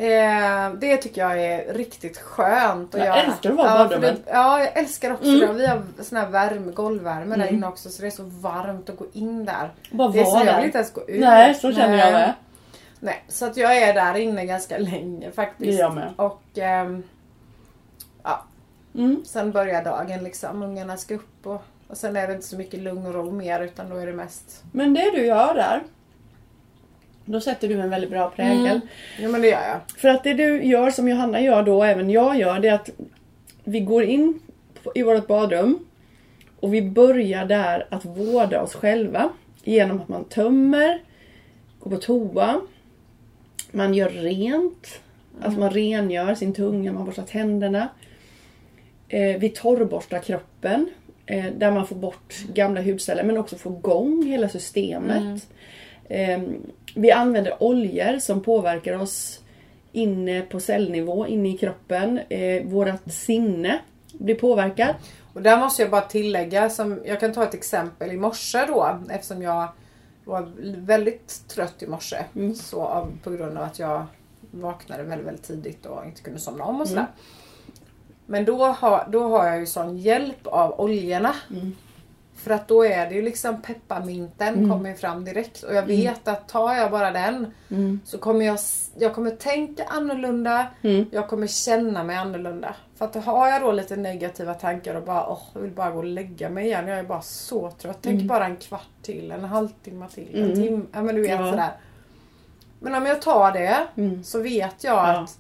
Eh, 0.01 0.71
det 0.79 0.97
tycker 0.97 1.21
jag 1.21 1.43
är 1.45 1.75
riktigt 1.75 2.19
skönt 2.19 2.95
att 2.95 2.99
Jag 3.01 3.07
göra. 3.07 3.23
älskar 3.23 3.51
att 3.51 3.57
vara 3.57 3.69
ja, 3.69 3.79
badrummet. 3.79 4.25
det, 4.27 4.31
ja, 4.33 4.59
jag 4.61 4.79
älskar 4.79 5.11
också 5.13 5.25
Mm. 5.29 5.41
det. 5.41 5.53
Vi 5.53 5.67
har 5.67 5.83
sån 6.03 6.19
här 6.19 6.29
värme, 6.29 6.73
golvvärme 6.73 7.37
där 7.37 7.43
Mm. 7.43 7.55
inne 7.55 7.67
också 7.67 7.89
så 7.89 8.03
det 8.03 8.09
är 8.09 8.11
så 8.11 8.23
varmt 8.23 8.91
att 8.91 8.97
gå 8.97 9.05
in 9.13 9.45
där. 9.45 9.71
Bara 9.91 10.09
Det 10.09 10.21
är 10.21 10.25
så 10.25 10.31
vara 10.31 10.45
jag 10.45 10.53
vill 10.53 10.57
där. 10.61 10.65
inte 10.67 10.79
ens 10.79 10.93
gå 10.93 11.01
ut. 11.09 11.21
Nej, 11.21 11.55
så 11.55 11.73
känner 11.73 11.97
jag 11.99 12.13
med. 12.13 12.33
Nej, 13.01 13.25
så 13.29 13.47
att 13.47 13.57
jag 13.57 13.77
är 13.77 13.95
där 13.95 14.15
inne 14.19 14.47
ganska 14.47 14.79
länge 14.79 15.31
faktiskt. 15.31 15.79
Jag 15.81 15.95
med. 15.95 16.13
Och 16.17 16.43
ehm, 16.59 17.03
ja, 18.23 18.45
Mm. 18.95 19.23
sen 19.25 19.53
börjar 19.53 19.85
dagen 19.85 20.25
liksom. 20.25 20.63
Ungarna 20.63 20.97
ska 20.97 21.15
upp 21.15 21.47
och, 21.47 21.63
och 21.89 21.97
sen 21.97 22.17
är 22.17 22.27
det 22.27 22.35
inte 22.35 22.47
så 22.47 22.57
mycket 22.57 22.81
lugn 22.81 23.07
och 23.07 23.15
ro 23.15 23.31
mer 23.31 23.61
utan 23.61 23.91
då 23.91 23.97
är 23.97 24.07
det 24.07 24.13
mest... 24.13 24.65
Men 24.73 24.95
det 24.95 25.11
du 25.11 25.27
gör 25.27 25.55
där, 25.55 25.83
då 27.25 27.41
sätter 27.41 27.69
du 27.69 27.81
en 27.81 27.91
väldigt 27.91 28.11
bra 28.11 28.31
prägel. 28.31 28.67
Mm. 28.67 28.81
Jo 29.19 29.31
men 29.31 29.41
det 29.41 29.49
gör 29.49 29.63
jag. 29.69 30.01
För 30.01 30.09
att 30.09 30.25
det 30.25 30.35
du 30.35 30.63
gör 30.65 30.91
som 30.91 31.09
Johanna 31.09 31.41
gör 31.41 31.63
då, 31.63 31.77
och 31.77 31.87
även 31.87 32.11
jag 32.11 32.37
gör, 32.39 32.61
det 32.61 32.69
är 32.69 32.75
att 32.75 32.91
vi 33.65 33.81
går 33.81 34.03
in 34.03 34.41
i 34.95 35.03
vårt 35.03 35.27
badrum 35.27 35.87
och 36.61 36.75
vi 36.75 36.83
börjar 36.83 37.45
där 37.45 37.87
att 37.91 38.05
vårda 38.05 38.63
oss 38.63 38.75
själva 38.75 39.29
genom 39.65 40.01
att 40.01 40.09
man 40.09 40.25
tömmer, 40.25 41.03
går 41.81 41.91
på 41.91 41.97
toa, 41.97 42.61
man 43.79 43.95
gör 43.95 44.09
rent, 44.09 45.01
alltså 45.43 45.61
man 45.61 45.71
rengör 45.71 46.35
sin 46.35 46.55
tunga, 46.55 46.93
man 46.93 47.05
borstar 47.05 47.23
tänderna. 47.23 47.89
Eh, 49.09 49.39
vi 49.39 49.49
torrborstar 49.49 50.19
kroppen 50.19 50.89
eh, 51.27 51.45
där 51.57 51.71
man 51.71 51.87
får 51.87 51.97
bort 51.97 52.35
gamla 52.55 52.83
hudceller 52.83 53.25
men 53.25 53.39
också 53.39 53.57
får 53.57 53.73
igång 53.73 54.27
hela 54.27 54.49
systemet. 54.49 55.49
Eh, 56.09 56.41
vi 56.95 57.11
använder 57.11 57.63
oljor 57.63 58.19
som 58.19 58.43
påverkar 58.43 59.01
oss 59.01 59.41
inne 59.93 60.43
på 60.43 60.61
cellnivå, 60.61 61.27
inne 61.27 61.49
i 61.49 61.59
kroppen. 61.59 62.21
Eh, 62.29 62.65
vårat 62.65 63.13
sinne 63.13 63.79
blir 64.13 64.35
påverkat. 64.35 64.97
Och 65.35 65.43
där 65.43 65.57
måste 65.57 65.83
jag 65.83 65.91
bara 65.91 66.01
tillägga, 66.01 66.71
som, 66.71 67.01
jag 67.05 67.21
kan 67.21 67.33
ta 67.33 67.43
ett 67.43 67.55
exempel 67.55 68.13
i 68.13 68.17
morse 68.17 68.65
då 68.67 68.99
eftersom 69.11 69.43
jag 69.43 69.69
var 70.29 70.53
väldigt 70.77 71.49
trött 71.49 71.83
i 71.83 71.87
morse. 71.87 72.25
Mm. 72.35 72.55
Så 72.55 72.83
av, 72.83 73.19
på 73.25 73.31
grund 73.31 73.59
av 73.59 73.65
att 73.65 73.79
jag 73.79 74.07
vaknade 74.51 75.03
väldigt, 75.03 75.27
väldigt 75.27 75.45
tidigt 75.45 75.87
och 75.87 76.05
inte 76.05 76.23
kunde 76.23 76.41
somna 76.41 76.65
om 76.65 76.81
och 76.81 76.89
sådär. 76.89 77.01
Mm. 77.01 77.13
Men 78.27 78.45
då 78.45 78.65
har, 78.67 79.09
då 79.11 79.29
har 79.29 79.47
jag 79.47 79.61
ju 79.61 79.67
sån 79.67 79.99
hjälp 79.99 80.47
av 80.47 80.81
oljorna. 80.81 81.35
Mm. 81.51 81.77
För 82.39 82.51
att 82.51 82.69
då 82.69 82.85
är 82.85 83.07
det 83.09 83.15
ju 83.15 83.23
liksom 83.23 83.63
pepparminten 83.63 84.55
Mm. 84.55 84.71
kommer 84.71 84.95
fram 84.95 85.25
direkt 85.25 85.63
och 85.63 85.75
jag 85.75 85.83
vet 85.83 86.29
att 86.29 86.49
tar 86.49 86.75
jag 86.75 86.91
bara 86.91 87.11
den 87.11 87.55
Mm. 87.71 88.01
så 88.05 88.19
kommer 88.19 88.45
jag, 88.47 88.59
jag 88.99 89.15
kommer 89.15 89.31
tänka 89.31 89.85
annorlunda. 89.85 90.67
Mm. 90.83 91.07
Jag 91.13 91.29
kommer 91.29 91.47
känna 91.47 92.03
mig 92.05 92.17
annorlunda. 92.17 92.75
För 92.99 93.05
att 93.05 93.15
har 93.25 93.49
jag 93.49 93.63
då 93.63 93.73
lite 93.73 93.97
negativa 93.97 94.55
tankar 94.55 94.95
och 94.95 95.03
bara 95.03 95.29
åh, 95.29 95.41
jag 95.55 95.61
vill 95.61 95.71
bara 95.71 95.91
gå 95.91 95.99
och 95.99 96.05
lägga 96.05 96.49
mig 96.49 96.67
igen. 96.67 96.89
Jag 96.89 96.99
är 96.99 97.03
bara 97.03 97.23
så 97.23 97.71
trött. 97.71 97.99
Tänk 98.03 98.23
bara 98.23 98.45
en 98.47 98.57
kvart 98.57 98.89
till, 99.03 99.31
en 99.33 99.45
halvtimme 99.45 100.07
till, 100.15 100.29
en 100.35 100.45
Mm. 100.45 100.55
timme. 100.57 100.85
Ja 100.93 101.03
men 101.03 101.15
du 101.15 101.23
vet 101.23 101.31
Ja. 101.41 101.51
sådär. 101.51 101.71
Men 102.81 102.95
om 102.95 103.07
jag 103.07 103.23
tar 103.23 103.53
det 103.53 103.79
Mm. 103.97 104.25
så 104.25 104.41
vet 104.43 104.85
jag 104.85 104.95
Ja. 104.95 105.07
att 105.23 105.39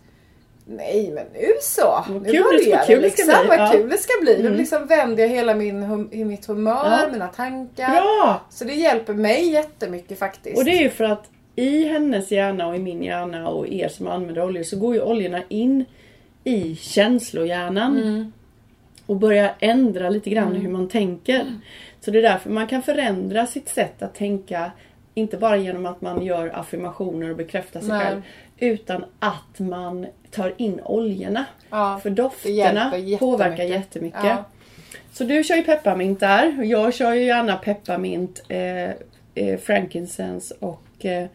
Nej 0.71 1.11
men 1.15 1.25
nu 1.35 1.49
så. 1.63 2.05
Vad 2.09 2.23
Nu 2.23 2.31
kul 2.31 2.45
det 2.65 2.71
börjar 2.87 3.01
liksom. 3.03 3.25
bli. 3.27 3.49
Vad 3.49 3.59
Ja. 3.59 3.71
kul 3.73 3.89
det 3.89 3.99
ska 3.99 4.13
bli. 4.23 4.39
Nu 4.39 4.47
Mm. 4.47 4.59
liksom 4.59 4.87
vänder 4.87 5.23
jag 5.23 5.31
hela 5.31 5.55
min, 5.55 5.83
hum- 5.83 6.25
mitt 6.25 6.47
humör, 6.47 6.99
Ja. 7.03 7.09
mina 7.13 7.27
tankar. 7.29 7.91
Bra! 7.91 8.41
Så 8.51 8.65
det 8.65 8.75
hjälper 8.75 9.15
mig 9.15 9.49
jättemycket 9.49 10.19
faktiskt. 10.19 10.59
Och 10.59 10.65
det 10.65 10.71
är 10.71 10.83
ju 10.83 10.91
för 10.91 11.05
att 11.05 11.31
i 11.57 11.85
hennes 11.89 12.31
hjärna 12.33 12.67
och 12.67 12.77
i 12.77 12.79
min 12.79 13.03
hjärna 13.03 13.49
och 13.49 13.69
er 13.69 13.89
som 13.89 14.07
använder 14.07 14.43
oljor 14.45 14.63
så 14.63 14.77
går 14.79 14.95
ju 14.95 15.01
oljorna 15.03 15.43
in 15.49 15.85
i 16.45 16.77
känslohjärnan. 16.77 17.97
Mm. 18.03 18.33
Och 19.07 19.17
börjar 19.17 19.55
ändra 19.61 20.11
lite 20.11 20.31
grann 20.31 20.55
hur 20.57 20.69
man 20.71 20.89
tänker. 20.89 21.43
Så 22.01 22.11
det 22.11 22.19
är 22.19 22.23
därför 22.23 22.51
man 22.51 22.67
kan 22.67 22.83
förändra 22.83 23.47
sitt 23.47 23.69
sätt 23.69 24.03
att 24.03 24.15
tänka. 24.15 24.71
Inte 25.19 25.37
bara 25.37 25.57
genom 25.57 25.87
att 25.87 26.01
man 26.01 26.23
gör 26.23 26.49
affirmationer 26.55 27.31
och 27.31 27.37
bekräftar 27.37 27.81
sig 27.81 27.89
Nej. 27.89 28.01
själv. 28.07 28.23
Utan 28.59 29.05
att 29.19 29.59
man 29.59 30.07
tar 30.31 30.55
in 30.57 30.81
oljorna. 30.85 31.45
Ja, 31.71 32.01
För 32.03 32.11
dofterna 32.11 32.55
jättemycket. 32.85 33.19
påverkar 33.21 33.65
jättemycket. 33.65 34.25
Ja. 34.25 34.45
Så 35.13 35.25
du 35.25 35.45
kör 35.45 35.55
ju 35.57 35.63
pepparmint 35.63 36.21
där. 36.21 36.55
och 36.59 36.65
Jag 36.65 36.95
kör 36.95 37.13
ju 37.15 37.25
gärna 37.25 37.57
pepparmint, 37.57 38.43
eh, 38.49 38.91
eh, 39.35 39.59
frankincense 39.63 40.55
och 40.61 41.05
eh, 41.05 41.27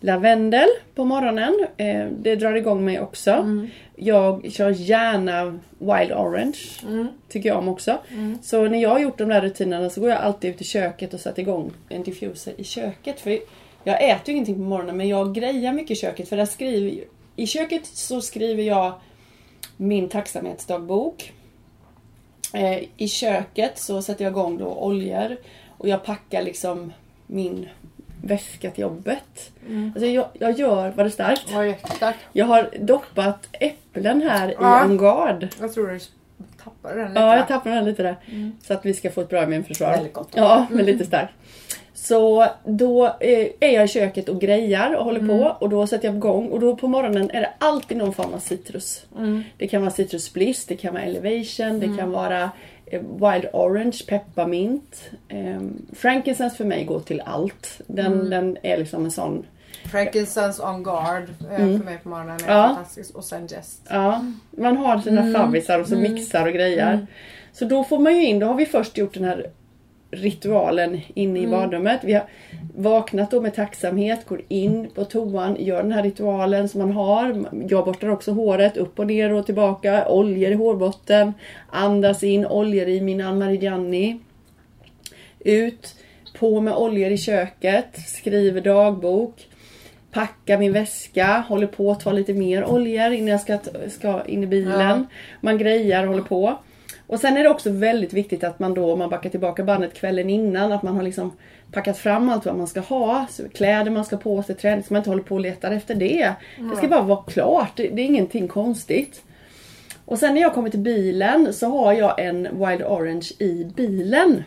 lavendel 0.00 0.68
på 0.94 1.04
morgonen. 1.04 1.66
Eh, 1.76 2.06
det 2.06 2.36
drar 2.36 2.54
igång 2.54 2.84
mig 2.84 3.00
också. 3.00 3.30
Mm. 3.30 3.68
Jag 3.96 4.52
kör 4.52 4.70
gärna 4.70 5.58
wild 5.78 6.12
orange. 6.12 6.58
Mm. 6.82 7.08
Tycker 7.28 7.48
jag 7.48 7.58
om 7.58 7.68
också. 7.68 7.98
Så 8.42 8.68
när 8.68 8.82
jag 8.82 8.90
har 8.90 8.98
gjort 8.98 9.18
de 9.18 9.28
där 9.28 9.40
rutinerna 9.40 9.90
så 9.90 10.00
går 10.00 10.10
jag 10.10 10.18
alltid 10.18 10.50
ut 10.50 10.60
i 10.60 10.64
köket 10.64 11.14
och 11.14 11.20
sätter 11.20 11.42
igång 11.42 11.72
en 11.88 12.02
diffuser 12.02 12.54
i 12.56 12.64
köket. 12.64 13.20
För 13.20 13.38
jag 13.84 14.10
äter 14.10 14.28
ju 14.28 14.32
ingenting 14.32 14.54
på 14.54 14.60
morgonen 14.60 14.96
men 14.96 15.08
jag 15.08 15.34
grejar 15.34 15.72
mycket 15.72 15.90
i 15.90 16.00
köket. 16.00 16.28
För 16.28 16.36
där 16.36 16.46
skriver, 16.46 17.04
I 17.36 17.46
köket 17.46 17.86
så 17.86 18.20
skriver 18.20 18.62
jag 18.62 18.92
min 19.76 20.08
tacksamhetsdagbok. 20.08 21.32
Eh, 22.54 22.78
I 22.96 23.08
köket 23.08 23.78
så 23.78 24.02
sätter 24.02 24.24
jag 24.24 24.32
igång 24.32 24.58
då 24.58 24.66
oljor. 24.66 25.36
Och 25.78 25.88
jag 25.88 26.04
packar 26.04 26.42
liksom 26.42 26.92
min 27.26 27.68
väska 28.22 28.70
till 28.70 28.82
jobbet. 28.82 29.50
Alltså 29.94 30.06
jag, 30.06 30.26
jag 30.32 30.58
gör, 30.58 30.90
var 30.90 31.04
det 31.04 31.10
starkt? 31.10 31.52
Var 31.52 31.62
jättestark. 31.62 32.16
Jag 32.32 32.46
har 32.46 32.70
doppat 32.80 33.48
äpplen 33.52 34.22
här 34.22 34.54
Ja. 34.60 34.78
i 34.78 34.82
Angard. 34.82 35.48
Jag 35.60 35.74
tror 35.74 35.88
du 35.88 35.98
tappade 36.64 36.94
den 37.00 37.08
lite. 37.08 37.20
Ja, 37.20 37.36
jag 37.36 37.48
tappar 37.48 37.70
den 37.70 37.84
lite 37.84 38.02
där. 38.02 38.16
Så 38.62 38.72
att 38.74 38.86
vi 38.86 38.94
ska 38.94 39.10
få 39.10 39.20
ett 39.20 39.28
bra 39.28 39.42
immunförsvar. 39.42 39.90
Väldigt 39.90 40.12
gott. 40.12 40.28
Ja, 40.34 40.66
men 40.70 40.84
lite 40.84 41.04
starkt. 41.04 41.32
Så 41.94 42.46
då 42.64 43.06
eh, 43.06 43.46
är 43.60 43.70
jag 43.70 43.84
i 43.84 43.88
köket 43.88 44.28
och 44.28 44.40
grejar 44.40 44.94
och 44.94 45.04
håller 45.04 45.20
på 45.28 45.56
och 45.60 45.68
då 45.68 45.86
sätter 45.86 46.08
jag 46.08 46.16
igång 46.16 46.48
och 46.48 46.60
då 46.60 46.76
på 46.76 46.88
morgonen 46.88 47.30
är 47.30 47.40
det 47.40 47.50
alltid 47.58 47.96
någon 47.96 48.12
form 48.12 48.34
av 48.34 48.38
citrus. 48.38 49.04
Mm. 49.18 49.42
Det 49.56 49.68
kan 49.68 49.80
vara 49.82 49.90
citrus 49.90 50.32
bliss, 50.32 50.64
det 50.66 50.76
kan 50.76 50.92
vara 50.94 51.02
elevation, 51.02 51.80
det 51.80 51.98
kan 51.98 52.10
vara 52.12 52.50
wild 52.98 53.46
orange, 53.52 53.98
pepparmint. 54.08 55.10
Um, 55.32 55.86
frankincense 55.92 56.56
för 56.56 56.64
mig 56.64 56.84
går 56.84 57.00
till 57.00 57.20
allt. 57.26 57.80
Den, 57.86 58.30
den 58.30 58.56
är 58.62 58.76
liksom 58.78 59.04
en 59.04 59.10
sån 59.10 59.46
Frankincense 59.90 60.62
on 60.62 60.82
guard 60.82 61.22
eh, 61.50 61.56
för 61.56 61.84
mig 61.84 61.98
på 62.02 62.08
morgonen 62.08 62.36
är 62.36 62.44
Mm. 62.44 62.56
Ja. 62.56 62.68
fantastiskt. 62.74 63.14
Och 63.14 63.24
sen 63.24 63.46
Jest. 63.46 63.86
Ja, 63.90 64.24
man 64.50 64.76
har 64.76 64.98
sina 64.98 65.20
Mm. 65.20 65.34
favvisar 65.34 65.78
och 65.80 65.86
så 65.86 65.96
mixar 65.96 66.46
och 66.46 66.52
grejer. 66.52 67.06
Så 67.52 67.64
då 67.64 67.84
får 67.84 67.98
man 67.98 68.16
ju 68.16 68.24
in, 68.26 68.38
då 68.38 68.46
har 68.46 68.54
vi 68.54 68.66
först 68.66 68.98
gjort 68.98 69.14
den 69.14 69.24
här 69.24 69.50
ritualen 70.10 71.00
inne 71.14 71.38
i 71.38 71.44
Mm. 71.44 71.50
badrummet. 71.50 72.00
Vi 72.04 72.12
har 72.12 72.24
vaknat 72.76 73.30
då 73.30 73.40
med 73.40 73.54
tacksamhet, 73.54 74.26
går 74.26 74.40
in 74.48 74.88
på 74.94 75.04
toan, 75.04 75.56
gör 75.58 75.82
den 75.82 75.92
här 75.92 76.02
ritualen 76.02 76.68
som 76.68 76.80
man 76.80 76.92
har. 76.92 77.44
Jag 77.68 77.84
borstar 77.84 78.08
också 78.08 78.32
håret 78.32 78.76
upp 78.76 78.98
och 78.98 79.06
ner 79.06 79.32
och 79.32 79.46
tillbaka, 79.46 80.08
oljor 80.08 80.50
i 80.50 80.54
hårbotten. 80.54 81.32
Andas 81.70 82.22
in, 82.22 82.46
oljor 82.46 82.88
i 82.88 83.00
min 83.00 83.20
Ann 83.20 83.38
Marigianni. 83.38 84.18
Ut, 85.38 85.94
på 86.38 86.60
med 86.60 86.74
oljor 86.74 87.10
i 87.10 87.18
köket, 87.18 87.98
skriver 88.06 88.60
dagbok. 88.60 89.46
Packar 90.12 90.58
min 90.58 90.72
väska, 90.72 91.44
håller 91.48 91.66
på 91.66 91.90
att 91.90 92.00
ta 92.00 92.12
lite 92.12 92.34
mer 92.34 92.64
oljor 92.64 93.12
innan 93.12 93.28
jag 93.28 93.40
ska, 93.40 93.58
ska 93.88 94.24
in 94.24 94.42
i 94.44 94.46
bilen. 94.46 94.80
Ja. 94.80 95.04
Man 95.40 95.58
grejar 95.58 96.02
och 96.02 96.08
håller 96.08 96.22
på. 96.22 96.58
Och 97.10 97.20
sen 97.20 97.36
är 97.36 97.42
det 97.42 97.48
också 97.48 97.70
väldigt 97.70 98.12
viktigt 98.12 98.44
att 98.44 98.58
man 98.58 98.74
då, 98.74 98.92
om 98.92 98.98
man 98.98 99.10
backar 99.10 99.30
tillbaka 99.30 99.64
bandet 99.64 99.94
kvällen 99.94 100.30
innan, 100.30 100.72
att 100.72 100.82
man 100.82 100.96
har 100.96 101.02
liksom 101.02 101.32
packat 101.72 101.98
fram 101.98 102.28
allt 102.28 102.46
vad 102.46 102.56
man 102.56 102.66
ska 102.66 102.80
ha. 102.80 103.26
Kläder 103.54 103.90
man 103.90 104.04
ska 104.04 104.16
på 104.16 104.42
sig, 104.42 104.54
träning, 104.54 104.84
så 104.84 104.92
man 104.94 105.00
inte 105.00 105.10
håller 105.10 105.22
på 105.22 105.34
och 105.34 105.40
letar 105.40 105.70
efter 105.70 105.94
det. 105.94 106.32
Det 106.70 106.76
ska 106.76 106.88
bara 106.88 107.02
vara 107.02 107.22
klart, 107.22 107.72
det, 107.76 107.88
det 107.88 108.02
är 108.02 108.06
ingenting 108.06 108.48
konstigt. 108.48 109.22
Och 110.04 110.18
sen 110.18 110.34
när 110.34 110.40
jag 110.40 110.54
kommer 110.54 110.70
till 110.70 110.80
bilen 110.80 111.52
så 111.52 111.68
har 111.68 111.92
jag 111.92 112.20
en 112.20 112.42
Wild 112.42 112.82
Orange 112.82 113.28
i 113.38 113.64
bilen. 113.76 114.44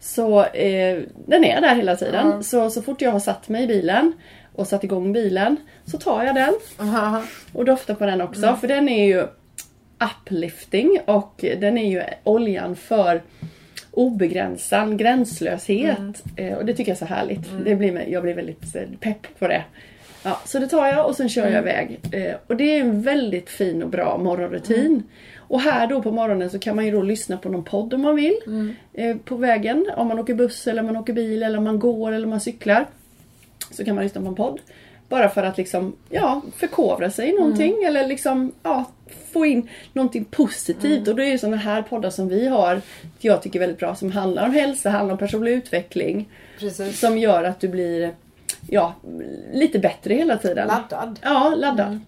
Så 0.00 0.44
eh, 0.44 1.02
den 1.26 1.44
är 1.44 1.60
där 1.60 1.74
hela 1.74 1.96
tiden. 1.96 2.30
Ja. 2.30 2.42
Så, 2.42 2.70
så 2.70 2.82
fort 2.82 3.02
jag 3.02 3.10
har 3.10 3.20
satt 3.20 3.48
mig 3.48 3.64
i 3.64 3.66
bilen 3.66 4.12
och 4.54 4.66
satt 4.66 4.84
igång 4.84 5.12
bilen 5.12 5.56
så 5.84 5.98
tar 5.98 6.24
jag 6.24 6.34
den 6.34 6.54
Aha. 6.78 7.22
och 7.52 7.64
doftar 7.64 7.94
på 7.94 8.06
den 8.06 8.20
också. 8.20 8.56
För 8.60 8.68
den 8.68 8.88
är 8.88 9.06
ju 9.06 9.26
uplifting 10.00 10.98
och 11.04 11.34
den 11.60 11.78
är 11.78 11.90
ju 11.90 12.02
oljan 12.24 12.76
för 12.76 13.22
obegränsad 13.90 14.98
gränslöshet. 14.98 16.22
Eh, 16.36 16.52
och 16.54 16.64
det 16.66 16.74
tycker 16.74 16.90
jag 16.90 16.96
är 17.02 17.06
så 17.06 17.14
härligt. 17.14 17.40
Det 17.64 17.76
blir, 17.76 17.92
mig- 17.92 18.12
jag 18.12 18.22
blir 18.22 18.34
väldigt 18.34 18.74
eh, 18.76 18.82
pepp 19.00 19.38
på 19.38 19.48
det. 19.48 19.64
Ja, 20.22 20.40
så 20.44 20.58
det 20.58 20.66
tar 20.68 20.86
jag 20.86 21.06
och 21.06 21.16
sen 21.16 21.28
kör 21.28 21.48
jag 21.48 21.62
iväg. 21.62 21.98
Eh, 22.12 22.34
och 22.46 22.56
det 22.56 22.64
är 22.64 22.80
en 22.80 23.02
väldigt 23.02 23.50
fin 23.50 23.82
och 23.82 23.88
bra 23.88 24.18
morgonrutin. 24.18 25.02
Och 25.36 25.60
här 25.60 25.86
då 25.86 26.02
på 26.02 26.10
morgonen 26.10 26.50
så 26.50 26.58
kan 26.58 26.76
man 26.76 26.84
ju 26.86 26.90
då 26.90 27.02
lyssna 27.02 27.36
på 27.36 27.48
någon 27.48 27.64
podd 27.64 27.94
om 27.94 28.02
man 28.02 28.16
vill. 28.16 28.36
Eh, 28.94 29.16
på 29.16 29.36
vägen. 29.36 29.86
Om 29.96 30.08
man 30.08 30.18
åker 30.18 30.34
buss 30.34 30.66
eller 30.66 30.82
man 30.82 30.96
åker 30.96 31.12
bil 31.12 31.42
eller 31.42 31.58
om 31.58 31.64
man 31.64 31.78
går 31.78 32.12
eller 32.12 32.24
om 32.26 32.30
man 32.30 32.40
cyklar. 32.40 32.86
Så 33.70 33.84
kan 33.84 33.94
man 33.94 34.04
lyssna 34.04 34.20
på 34.20 34.26
en 34.28 34.34
podd. 34.34 34.60
Bara 35.08 35.28
för 35.28 35.42
att 35.42 35.58
liksom, 35.58 35.96
ja, 36.10 36.42
förkovra 36.56 37.10
sig 37.10 37.28
i 37.28 37.32
någonting 37.32 37.84
eller 37.84 38.06
liksom, 38.06 38.52
ja, 38.62 38.84
få 39.32 39.46
in 39.46 39.68
någonting 39.92 40.24
positivt. 40.24 41.08
Och 41.08 41.16
då 41.16 41.22
är 41.22 41.32
det 41.32 41.38
sådana 41.38 41.56
här 41.56 41.82
poddar 41.82 42.10
som 42.10 42.28
vi 42.28 42.48
har, 42.48 42.80
jag 43.18 43.42
tycker 43.42 43.58
är 43.58 43.60
väldigt 43.60 43.78
bra, 43.78 43.94
som 43.94 44.12
handlar 44.12 44.44
om 44.44 44.52
hälsa, 44.52 44.90
handlar 44.90 45.12
om 45.12 45.18
personlig 45.18 45.52
utveckling. 45.52 46.28
Precis. 46.58 47.00
Som 47.00 47.18
gör 47.18 47.44
att 47.44 47.60
du 47.60 47.68
blir, 47.68 48.14
ja, 48.68 48.94
lite 49.52 49.78
bättre 49.78 50.14
hela 50.14 50.36
tiden. 50.36 50.68
Laddad. 50.68 51.18
Ja, 51.22 51.54
laddad. 51.56 52.00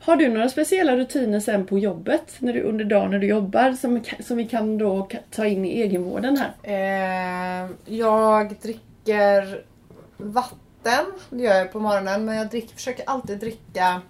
Har 0.00 0.16
du 0.16 0.28
några 0.28 0.48
speciella 0.48 0.96
rutiner 0.96 1.40
sen 1.40 1.66
på 1.66 1.78
jobbet, 1.78 2.36
när 2.38 2.52
du, 2.52 2.62
under 2.62 2.84
dagen 2.84 3.10
när 3.10 3.18
du 3.18 3.26
jobbar, 3.26 3.72
som, 3.72 4.02
som 4.20 4.36
vi 4.36 4.44
kan 4.44 4.78
då 4.78 5.08
ta 5.30 5.46
in 5.46 5.64
i 5.64 5.80
egenvården 5.80 6.36
här? 6.36 6.52
Eh, 6.62 7.70
jag 7.84 8.54
dricker 8.62 9.62
vatten. 10.16 10.58
Det 11.30 11.42
gör 11.42 11.54
jag 11.54 11.72
på 11.72 11.80
morgonen. 11.80 12.24
Men 12.24 12.36
jag 12.36 12.48
dricker, 12.48 12.74
försöker 12.74 13.04
alltid 13.08 13.38
dricka 13.38 14.00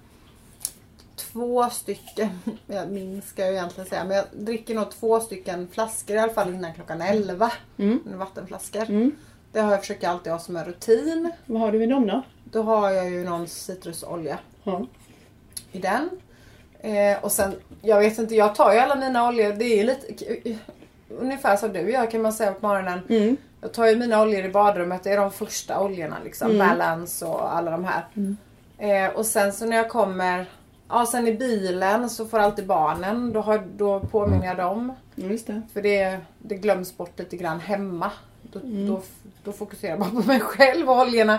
två 1.17 1.71
stycken. 1.71 2.29
Jag 2.67 2.91
minns 2.91 3.29
ska 3.29 3.43
jag 3.43 3.53
egentligen 3.53 3.89
säga. 3.89 4.05
Men 4.05 4.17
jag 4.17 4.25
dricker 4.33 4.75
nog 4.75 4.91
två 4.91 5.21
stycken 5.21 5.69
flaskor 5.73 6.17
i 6.17 6.19
alla 6.19 6.33
fall 6.33 6.55
innan 6.55 6.75
klockan 6.75 7.01
11. 7.01 7.53
Mm. 7.79 8.01
Vattenflaskor. 8.05 8.83
Mm. 8.83 9.17
Det 9.53 9.61
har 9.61 9.71
jag 9.71 9.81
försökt 9.81 10.05
alltid 10.05 10.33
ha 10.33 10.39
som 10.39 10.57
en 10.57 10.65
rutin. 10.65 11.33
Vad 11.47 11.61
har 11.61 11.73
du 11.73 11.83
i 11.83 11.87
dem 11.87 12.07
då? 12.07 12.23
Då 12.45 12.63
har 12.63 12.91
jag 12.91 13.11
ju 13.11 13.25
någon 13.25 13.49
citrusolja 13.49 14.39
Ja. 14.65 14.87
i 15.73 15.79
den. 15.79 16.11
Eh, 16.81 17.25
och 17.25 17.33
sen, 17.33 17.55
jag 17.83 17.99
vet 18.01 18.19
inte, 18.19 18.35
jag 18.35 18.55
tar 18.55 18.73
ju 18.73 18.79
alla 18.79 18.95
mina 18.95 19.29
oljor. 19.29 19.53
Det 19.53 19.65
är 19.65 19.77
ju 19.77 19.85
lite 19.85 20.07
ungefär 21.09 21.57
som 21.57 21.73
du 21.73 21.91
gör 21.91 22.11
kan 22.11 22.23
man 22.23 22.33
säga 22.33 22.53
på 22.53 22.67
morgonen. 22.67 23.01
Mm. 23.09 23.37
Jag 23.61 23.73
tar 23.73 23.87
ju 23.87 23.97
mina 23.97 24.23
oljor 24.23 24.45
i 24.45 24.49
badrummet. 24.49 25.03
Det 25.05 25.11
är 25.11 25.17
de 25.17 25.31
första 25.31 25.81
oljorna 25.81 26.17
liksom. 26.25 26.51
Mm. 26.51 26.69
Balance 26.69 27.25
och 27.25 27.57
alla 27.57 27.71
de 27.71 27.85
här. 27.85 28.05
Eh, 28.79 29.11
och 29.15 29.27
sen 29.27 29.53
så 29.53 29.67
när 29.67 29.77
jag 29.77 29.89
kommer 29.89 30.47
Ja 30.91 31.07
sen 31.07 31.29
i 31.29 31.35
bilen 31.35 32.11
så 32.11 32.27
får 32.27 32.39
alltid 32.39 32.67
barnen. 32.67 33.33
Då, 33.33 33.41
har, 33.41 33.63
då 33.77 34.01
påminner 34.01 34.47
jag 34.47 34.57
dem. 34.57 34.93
Just 35.15 35.47
det. 35.47 35.63
För 35.73 35.83
det, 35.83 36.19
det 36.39 36.55
glöms 36.55 36.97
bort 36.97 37.19
lite 37.19 37.37
grann 37.37 37.61
hemma. 37.61 38.11
Då, 38.43 38.59
Mm. 38.59 38.87
då, 38.89 39.01
då 39.45 39.53
fokuserar 39.53 39.91
jag 39.91 40.01
bara 40.01 40.23
på 40.23 40.29
mig 40.29 40.41
själv 40.41 40.91
och 40.91 41.01
oljorna. 41.01 41.39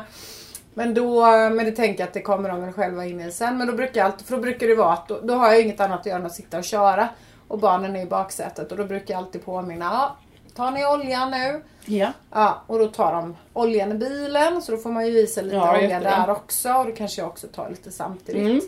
Men 0.74 0.94
då, 0.94 1.26
men 1.32 1.58
det 1.58 1.72
tänker 1.72 2.00
jag 2.00 2.08
att 2.08 2.14
det 2.14 2.22
kommer 2.22 2.50
de 2.50 2.62
väl 2.62 2.74
själva 2.74 3.06
in 3.06 3.22
i 3.22 3.32
sen. 3.32 3.58
Men 3.58 3.68
då 3.68 3.74
brukar 3.74 4.02
jag 4.02 4.06
alltid, 4.06 4.28
för 4.28 4.36
då 4.36 4.42
brukar 4.42 4.68
det 4.68 4.76
vara 4.76 4.94
att 4.94 5.08
då, 5.08 5.20
då 5.24 5.34
har 5.34 5.48
jag 5.48 5.62
inget 5.62 5.80
annat 5.80 6.00
att 6.00 6.06
göra 6.06 6.20
än 6.20 6.26
att 6.26 6.34
sitta 6.36 6.58
och 6.58 6.64
köra. 6.64 7.10
Och 7.48 7.60
barnen 7.60 7.96
är 7.96 8.02
i 8.02 8.06
baksätet 8.06 8.72
och 8.72 8.78
då 8.78 8.84
brukar 8.86 9.14
jag 9.14 9.24
alltid 9.24 9.46
påminna. 9.46 9.86
Ja, 9.86 10.18
tar 10.60 10.72
ni 10.72 10.86
oljan 10.86 11.32
nu? 11.32 11.62
Ja. 11.86 12.12
Ja, 12.32 12.62
och 12.68 12.80
då 12.80 12.88
tar 12.88 13.14
de 13.14 13.36
oljan 13.54 13.92
i 13.92 13.96
bilen 13.96 14.62
så 14.62 14.72
då 14.72 14.78
får 14.78 14.92
man 14.92 15.08
ju 15.08 15.20
i 15.20 15.28
sig 15.28 15.44
lite 15.44 15.56
Ja, 15.56 15.78
olja 15.78 16.00
där 16.00 16.30
också. 16.30 16.74
Och 16.74 16.86
då 16.86 16.92
kanske 16.92 17.22
jag 17.22 17.28
också 17.30 17.48
tar 17.48 17.70
lite 17.70 17.92
samtidigt. 17.92 18.42
Mm. 18.44 18.62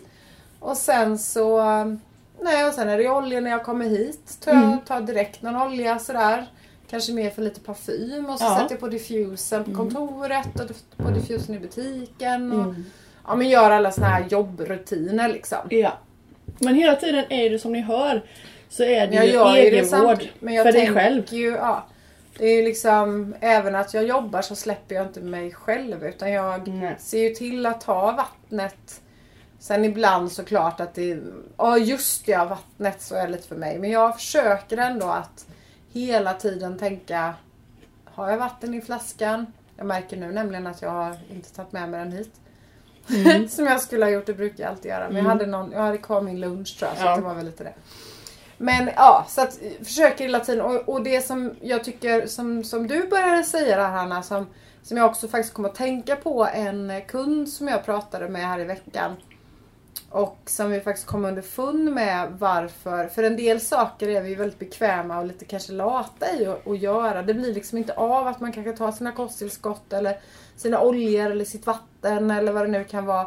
Och 0.60 0.76
sen 0.76 1.18
så... 1.18 1.62
Nej, 2.40 2.66
och 2.68 2.74
sen 2.74 2.88
är 2.88 2.98
det 2.98 3.08
olja 3.10 3.40
när 3.40 3.50
jag 3.50 3.64
kommer 3.64 3.84
hit. 3.88 4.38
Tar 4.44 4.52
jag 4.52 4.62
Mm. 4.62 4.78
tar 4.80 5.00
direkt 5.00 5.42
någon 5.42 5.62
olja 5.62 5.98
sådär. 5.98 6.46
Kanske 6.90 7.12
mer 7.12 7.30
för 7.30 7.42
lite 7.42 7.60
parfym 7.60 8.26
och 8.30 8.38
så 8.38 8.44
Ja. 8.44 8.56
sätter 8.58 8.70
jag 8.74 8.80
på 8.80 8.88
diffusen 8.88 9.64
på 9.64 9.74
kontoret 9.74 10.60
och 10.60 11.04
på 11.04 11.10
diffusen 11.10 11.54
i 11.54 11.58
butiken. 11.58 12.52
Och, 12.52 12.64
Mm. 12.64 12.84
Ja 13.26 13.34
men 13.34 13.48
gör 13.48 13.70
alla 13.70 13.92
såna 13.92 14.06
här 14.06 14.24
jobbrutiner 14.30 15.28
liksom. 15.28 15.58
Ja. 15.70 15.92
Men 16.58 16.74
hela 16.74 16.94
tiden 16.96 17.24
är 17.28 17.50
det 17.50 17.58
som 17.58 17.72
ni 17.72 17.80
hör 17.80 18.22
så 18.72 18.82
är 18.82 19.06
det 19.06 19.14
Jag 19.14 19.26
ju 19.26 19.32
det 19.32 19.78
egenvård 19.78 20.22
för 20.40 20.72
dig 20.72 20.94
själv. 20.94 21.22
ju, 21.30 21.50
ja. 21.50 21.86
Det 22.38 22.46
är 22.46 22.56
ju 22.56 22.62
liksom, 22.62 23.34
även 23.40 23.74
att 23.74 23.94
jag 23.94 24.04
jobbar 24.04 24.42
så 24.42 24.54
släpper 24.56 24.94
jag 24.94 25.06
inte 25.06 25.20
mig 25.20 25.52
själv 25.52 26.04
utan 26.04 26.32
jag 26.32 26.68
Nej. 26.68 26.96
ser 26.98 27.22
ju 27.22 27.34
till 27.34 27.66
att 27.66 27.82
ha 27.82 28.12
vattnet. 28.12 29.00
Sen 29.58 29.84
ibland 29.84 30.32
såklart 30.32 30.80
att 30.80 30.94
det, 30.94 31.18
ja 31.56 31.78
just 31.78 32.28
ja 32.28 32.44
vattnet 32.44 33.02
så 33.02 33.14
är 33.14 33.26
det 33.26 33.32
lite 33.32 33.48
för 33.48 33.56
mig. 33.56 33.78
Men 33.78 33.90
jag 33.90 34.16
försöker 34.16 34.76
ändå 34.76 35.06
att 35.06 35.46
hela 35.92 36.34
tiden 36.34 36.78
tänka, 36.78 37.34
har 38.04 38.30
jag 38.30 38.38
vatten 38.38 38.74
i 38.74 38.80
flaskan? 38.80 39.46
Jag 39.76 39.86
märker 39.86 40.16
nu 40.16 40.32
nämligen 40.32 40.66
att 40.66 40.82
jag 40.82 40.90
har 40.90 41.16
inte 41.30 41.54
tagit 41.54 41.72
med 41.72 41.88
mig 41.88 42.00
den 42.00 42.12
hit. 42.12 42.32
Mm. 43.10 43.48
Som 43.48 43.66
jag 43.66 43.80
skulle 43.80 44.04
ha 44.04 44.10
gjort, 44.10 44.26
det 44.26 44.34
brukar 44.34 44.64
jag 44.64 44.70
alltid 44.70 44.90
göra. 44.90 45.06
Men 45.08 45.16
jag, 45.16 45.24
hade 45.24 45.46
någon, 45.46 45.72
jag 45.72 45.80
hade 45.80 45.98
kvar 45.98 46.20
min 46.20 46.40
lunch 46.40 46.78
tror 46.78 46.88
jag, 46.90 46.98
så 46.98 47.04
Ja. 47.04 47.16
det 47.16 47.22
var 47.22 47.34
väl 47.34 47.46
lite 47.46 47.64
det. 47.64 47.74
Men 48.62 48.90
ja, 48.96 49.26
så 49.28 49.40
att 49.40 49.62
eh, 49.62 49.84
försöker 49.84 50.24
hela 50.24 50.40
tiden. 50.40 50.64
Och, 50.64 50.88
och 50.88 51.02
det 51.02 51.26
som 51.26 51.54
jag 51.60 51.84
tycker, 51.84 52.26
som, 52.26 52.64
som 52.64 52.86
du 52.86 53.08
började 53.08 53.44
säga 53.44 53.76
där 53.76 53.88
Hanna, 53.88 54.22
som, 54.22 54.46
som 54.82 54.96
jag 54.96 55.06
också 55.06 55.28
faktiskt 55.28 55.54
kom 55.54 55.64
att 55.64 55.74
tänka 55.74 56.16
på 56.16 56.48
en 56.54 56.92
kund 57.08 57.48
som 57.48 57.68
jag 57.68 57.84
pratade 57.84 58.28
med 58.28 58.42
här 58.42 58.60
i 58.60 58.64
veckan. 58.64 59.16
Och 60.10 60.38
som 60.46 60.70
vi 60.70 60.80
faktiskt 60.80 61.06
kom 61.06 61.24
underfund 61.24 61.92
med 61.92 62.32
varför. 62.38 63.06
För 63.06 63.22
en 63.22 63.36
del 63.36 63.60
saker 63.60 64.08
är 64.08 64.20
vi 64.20 64.34
väldigt 64.34 64.58
bekväma 64.58 65.18
och 65.18 65.26
lite 65.26 65.44
kanske 65.44 65.72
lata 65.72 66.26
i 66.38 66.46
att 66.46 66.78
göra. 66.78 67.22
Det 67.22 67.34
blir 67.34 67.54
liksom 67.54 67.78
inte 67.78 67.92
av 67.92 68.26
att 68.26 68.40
man 68.40 68.52
kanske 68.52 68.72
tar 68.72 68.92
sina 68.92 69.12
kosttillskott 69.12 69.92
eller 69.92 70.20
sina 70.56 70.80
oljor 70.80 71.30
eller 71.30 71.44
sitt 71.44 71.66
vatten 71.66 72.30
eller 72.30 72.52
vad 72.52 72.62
det 72.62 72.70
nu 72.70 72.84
kan 72.84 73.06
vara. 73.06 73.26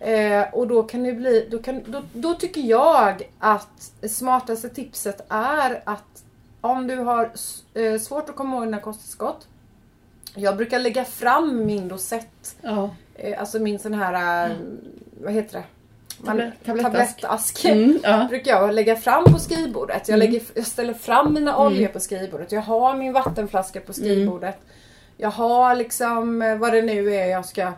Eh, 0.00 0.42
och 0.52 0.66
då 0.68 0.82
kan 0.82 1.02
det 1.02 1.12
bli, 1.12 1.48
då, 1.50 1.58
kan, 1.58 1.82
då, 1.86 2.02
då 2.12 2.34
tycker 2.34 2.60
jag 2.60 3.30
att 3.38 3.92
smartaste 4.10 4.68
tipset 4.68 5.26
är 5.28 5.82
att 5.84 6.22
om 6.60 6.86
du 6.86 6.96
har 6.96 7.30
eh, 7.74 7.98
svårt 8.00 8.28
att 8.28 8.36
komma 8.36 8.56
ihåg 8.56 8.66
dina 8.66 8.80
kosttillskott. 8.80 9.46
Jag 10.34 10.56
brukar 10.56 10.78
lägga 10.78 11.04
fram 11.04 11.66
min 11.66 11.88
dosett 11.88 12.56
Ja. 12.62 12.90
Eh, 13.14 13.40
alltså 13.40 13.58
min 13.58 13.78
sån 13.78 13.94
här, 13.94 14.44
eh, 14.50 14.56
vad 15.22 15.32
heter 15.32 15.58
det? 15.58 15.64
Tablet- 16.26 16.52
tablettask. 16.64 17.20
tablettask. 17.20 17.64
Mm, 17.64 17.98
ja. 18.02 18.26
Brukar 18.30 18.50
jag 18.50 18.74
lägga 18.74 18.96
fram 18.96 19.24
på 19.24 19.38
skrivbordet. 19.38 20.08
Jag, 20.08 20.18
lägger, 20.18 20.42
jag 20.54 20.66
ställer 20.66 20.94
fram 20.94 21.34
mina 21.34 21.58
oljor 21.58 21.88
på 21.88 22.00
skrivbordet. 22.00 22.52
Jag 22.52 22.60
har 22.62 22.96
min 22.96 23.12
vattenflaska 23.12 23.80
på 23.80 23.92
skrivbordet. 23.92 24.58
Jag 25.16 25.30
har 25.30 25.74
liksom 25.74 26.42
eh, 26.42 26.56
vad 26.58 26.72
det 26.72 26.82
nu 26.82 27.14
är 27.14 27.26
jag 27.26 27.44
ska 27.46 27.72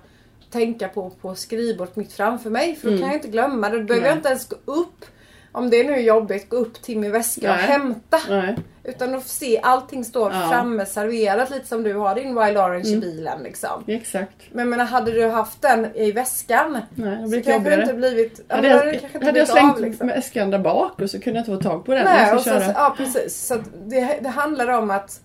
tänka 0.50 0.88
på 0.88 1.10
på 1.10 1.34
skrivbordet 1.34 1.96
mitt 1.96 2.12
framför 2.12 2.50
mig. 2.50 2.76
För 2.76 2.90
då 2.90 2.98
kan 2.98 3.06
jag 3.06 3.16
inte 3.16 3.28
glömma 3.28 3.68
det. 3.68 3.78
Då 3.78 3.84
behöver 3.84 4.08
jag 4.08 4.16
inte 4.16 4.28
ens 4.28 4.48
gå 4.48 4.56
upp. 4.64 5.04
Om 5.52 5.70
det 5.70 5.84
nu 5.84 5.92
är 5.92 6.00
jobbigt, 6.00 6.48
gå 6.48 6.56
upp 6.56 6.82
till 6.82 6.98
min 6.98 7.12
väska 7.12 7.50
och 7.52 7.56
Nej. 7.56 7.66
hämta. 7.66 8.18
Nej. 8.28 8.56
Utan 8.84 9.14
att 9.14 9.26
se 9.26 9.60
allting 9.62 10.04
står 10.04 10.32
Ja. 10.32 10.48
framme 10.50 10.86
serverat 10.86 11.50
lite 11.50 11.66
som 11.66 11.82
du 11.82 11.94
har 11.94 12.14
din 12.14 12.28
Wild 12.28 12.58
Orange 12.58 12.88
i 12.88 12.96
bilen 12.96 13.42
liksom. 13.42 13.84
Exakt. 13.86 14.36
Men 14.52 14.58
jag 14.60 14.68
menar, 14.70 14.84
hade 14.84 15.10
du 15.10 15.28
haft 15.28 15.62
den 15.62 15.96
i 15.96 16.12
väskan 16.12 16.78
Nej, 16.94 17.30
så 17.30 17.42
kanske 17.50 17.76
det 17.76 17.82
inte 17.82 17.94
blivit... 17.94 18.40
Hade 18.48 18.68
jag, 18.68 18.76
hade 18.78 19.00
jag 19.12 19.32
blivit 19.32 19.48
slängt 19.48 19.74
av, 19.74 19.80
liksom. 19.80 20.06
med 20.06 20.18
äskan 20.18 20.50
där 20.50 20.58
bak 20.58 21.00
och 21.00 21.10
så 21.10 21.20
kunde 21.20 21.38
jag 21.38 21.48
inte 21.48 21.64
få 21.64 21.70
tag 21.70 21.84
på 21.84 21.94
den. 21.94 22.04
Nej, 22.04 22.26
jag 22.28 22.36
och 22.36 22.40
ska 22.40 22.50
sen, 22.50 22.60
köra. 22.60 22.72
ja 22.76 22.94
precis. 22.96 23.46
Så 23.46 23.54
det, 23.84 24.18
det 24.22 24.28
handlar 24.28 24.68
om 24.68 24.90
att 24.90 25.20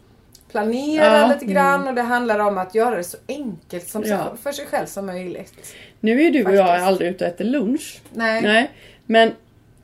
planera 0.52 1.06
Ja, 1.20 1.28
lite 1.34 1.46
grann 1.54 1.88
och 1.88 1.96
det 1.96 2.02
handlar 2.02 2.40
om 2.40 2.58
att 2.58 2.76
göra 2.76 2.96
det 2.96 3.04
så 3.04 3.18
enkelt 3.28 3.88
som 3.90 4.04
Ja. 4.06 4.36
för 4.44 4.52
sig 4.52 4.66
själv 4.66 4.86
som 4.86 5.06
möjligt. 5.06 5.76
Nu 6.00 6.22
är 6.24 6.32
du 6.32 6.46
och 6.46 6.56
jag 6.56 6.68
Faktiskt. 6.68 6.88
aldrig 6.88 7.10
ute 7.10 7.26
och 7.26 7.32
äter 7.32 7.46
lunch. 7.46 8.02
Nej. 8.14 8.42
Nej. 8.42 8.72
Men, 9.06 9.32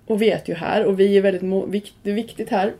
och 0.05 0.21
vi 0.21 0.31
äter 0.31 0.49
ju 0.49 0.55
här 0.55 0.85
och 0.85 0.99
vi 0.99 1.17
är 1.17 1.21
väldigt 1.21 1.69
vikt, 1.69 1.93
det 2.03 2.09
är 2.09 2.13
viktigt 2.15 2.49
här 2.49 2.73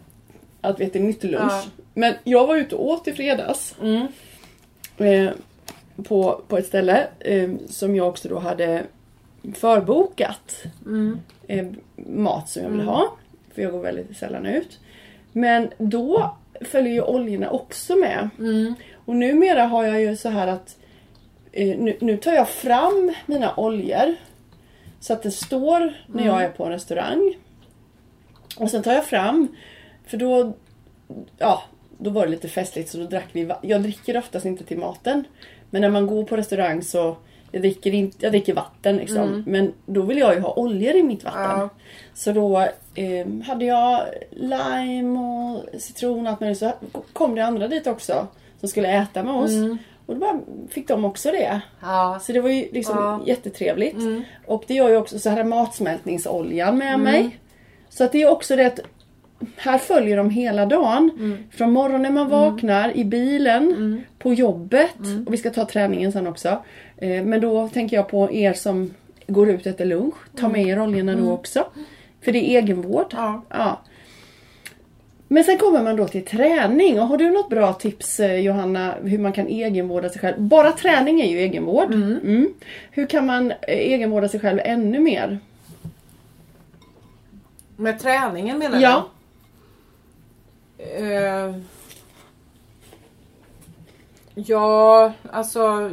att 0.62 0.80
vi 0.80 0.86
äter 0.86 1.00
nyttig 1.00 1.32
lunch. 1.32 1.52
Ja. 1.52 1.64
Men 1.94 2.14
jag 2.24 2.48
var 2.48 2.56
ute 2.56 2.76
och 2.76 2.86
åt 2.86 3.08
i 3.08 3.14
fredags. 3.14 3.76
Mm. 3.82 4.08
Eh, 4.98 5.32
på, 6.04 6.42
på 6.48 6.58
ett 6.58 6.66
ställe 6.68 7.08
eh, 7.20 7.50
som 7.70 7.96
jag 7.96 8.08
också 8.08 8.30
då 8.30 8.40
hade 8.40 8.84
förbokat. 9.56 10.64
Mm. 10.86 11.20
eh, 11.48 11.66
mat 11.96 12.50
som 12.50 12.64
jag 12.64 12.70
vill 12.70 12.82
ha. 12.82 13.14
För 13.56 13.62
jag 13.62 13.72
går 13.72 13.82
väldigt 13.82 14.18
sällan 14.18 14.46
ut. 14.46 14.80
Men 15.32 15.70
då 15.78 16.36
följer 16.66 16.94
ju 16.94 17.02
oljorna 17.02 17.50
också 17.50 17.96
med. 17.96 18.30
Mm. 18.40 18.76
Och 19.06 19.16
numera 19.16 19.64
har 19.64 19.84
jag 19.84 20.02
ju 20.02 20.16
så 20.16 20.30
här 20.30 20.48
att 20.48 20.78
eh, 21.52 21.78
nu, 21.78 21.98
nu 22.02 22.18
tar 22.18 22.34
jag 22.34 22.50
fram 22.50 23.14
mina 23.26 23.56
oljor. 23.56 24.16
Så 25.00 25.14
att 25.14 25.24
det 25.24 25.32
står 25.32 25.94
när 26.08 26.26
jag 26.26 26.44
är 26.44 26.50
på 26.50 26.66
en 26.66 26.72
restaurang. 26.72 27.36
Och 28.58 28.70
sen 28.70 28.84
tar 28.84 28.94
jag 28.94 29.06
fram, 29.06 29.48
för 30.06 30.18
då, 30.18 30.54
ja, 31.38 31.64
då 31.98 32.10
var 32.10 32.26
det 32.26 32.32
lite 32.32 32.48
festligt 32.48 32.90
så 32.90 32.98
då 32.98 33.06
drack 33.06 33.28
vi 33.32 33.52
Jag 33.62 33.82
dricker 33.82 34.18
oftast 34.18 34.46
inte 34.46 34.64
till 34.64 34.78
maten. 34.78 35.24
Men 35.70 35.82
när 35.82 35.90
man 35.90 36.08
går 36.08 36.24
på 36.24 36.38
restaurang 36.38 36.82
så 36.82 37.18
jag 37.52 37.62
dricker, 37.62 37.94
inte, 37.94 38.18
jag 38.20 38.32
dricker 38.32 38.54
vatten 38.54 38.96
liksom. 38.98 39.44
Men 39.48 39.74
då 39.86 40.02
vill 40.02 40.18
jag 40.18 40.34
ju 40.36 40.40
ha 40.40 40.54
oljor 40.54 40.96
i 40.96 41.04
mitt 41.04 41.24
vatten. 41.24 41.42
Ja. 41.42 41.70
Så 42.14 42.32
då 42.32 42.60
eh, 42.96 43.28
hade 43.46 43.66
jag 43.66 44.02
lime 44.32 45.20
och 45.20 45.82
citron 45.82 46.26
och 46.26 46.32
allt 46.32 46.40
möjligt. 46.40 46.60
Så 46.60 46.72
kom 47.14 47.36
det 47.36 47.46
andra 47.46 47.68
dit 47.68 47.88
också. 47.88 48.28
Som 48.60 48.70
skulle 48.70 48.88
äta 49.02 49.24
med 49.24 49.34
oss. 49.34 49.52
Och 50.06 50.16
då 50.16 50.40
fick 50.70 50.88
de 50.88 51.06
också 51.06 51.32
det. 51.32 51.62
Ja. 51.82 52.20
Så 52.22 52.32
det 52.32 52.42
var 52.42 52.50
ju 52.50 52.68
liksom 52.72 52.98
Ja. 52.98 53.22
jättetrevligt. 53.26 53.98
Och 54.46 54.64
det 54.68 54.74
gör 54.74 54.90
ju 54.90 54.98
också 54.98 55.20
så 55.20 55.30
här 55.30 55.44
matsmältningsoljan 55.44 56.78
med 56.78 57.00
mig. 57.00 57.40
Så 57.90 58.04
att 58.04 58.12
det 58.12 58.22
är 58.22 58.30
också 58.32 58.56
det 58.56 58.66
att 58.66 58.80
här 59.56 59.78
följer 59.78 60.18
de 60.18 60.30
hela 60.30 60.66
dagen. 60.66 61.12
Från 61.52 61.72
morgonen 61.72 62.14
man 62.14 62.30
vaknar, 62.30 62.98
i 62.98 63.06
bilen, 63.06 64.04
på 64.20 64.34
jobbet. 64.34 64.96
Och 65.28 65.34
vi 65.34 65.38
ska 65.38 65.50
ta 65.50 65.66
träningen 65.66 66.12
sen 66.12 66.28
också. 66.28 66.64
Eh, 67.02 67.24
Men 67.24 67.42
då 67.42 67.68
tänker 67.68 67.96
jag 67.96 68.08
på 68.08 68.32
er 68.32 68.54
som 68.54 68.94
går 69.28 69.50
ut 69.50 69.68
efter 69.68 69.86
lunch. 69.86 70.16
Ta 70.36 70.50
med 70.50 70.68
er 70.68 70.82
oljorna 70.82 71.16
då 71.16 71.32
också. 71.32 71.66
För 72.22 72.32
det 72.32 72.40
är 72.40 72.62
egenvård. 72.62 73.08
Ja. 73.12 73.42
Ja. 73.50 73.82
Men 75.28 75.44
sen 75.44 75.58
kommer 75.58 75.84
man 75.84 75.96
då 75.96 76.08
till 76.08 76.26
träning. 76.26 77.00
Och 77.00 77.08
har 77.08 77.18
du 77.18 77.30
något 77.32 77.50
bra 77.50 77.74
tips 77.74 78.20
eh, 78.20 78.36
Johanna 78.36 78.96
hur 79.04 79.18
man 79.18 79.34
kan 79.34 79.48
egenvårda 79.48 80.10
sig 80.10 80.22
själv? 80.22 80.42
Bara 80.42 80.72
träning 80.72 81.22
är 81.22 81.30
ju 81.30 81.40
egenvård. 81.40 81.94
Mm. 81.94 82.54
Hur 82.92 83.06
kan 83.08 83.26
man 83.26 83.52
eh, 83.52 83.58
egenvårda 83.68 84.28
sig 84.28 84.40
själv 84.40 84.60
ännu 84.64 85.00
mer? 85.00 85.40
Med 87.76 88.00
träningen 88.00 88.60
menar 88.60 88.78
du? 88.78 88.84
Ja. 88.84 89.10
Eh, 90.78 91.56
ja, 94.36 95.14
alltså... 95.32 95.92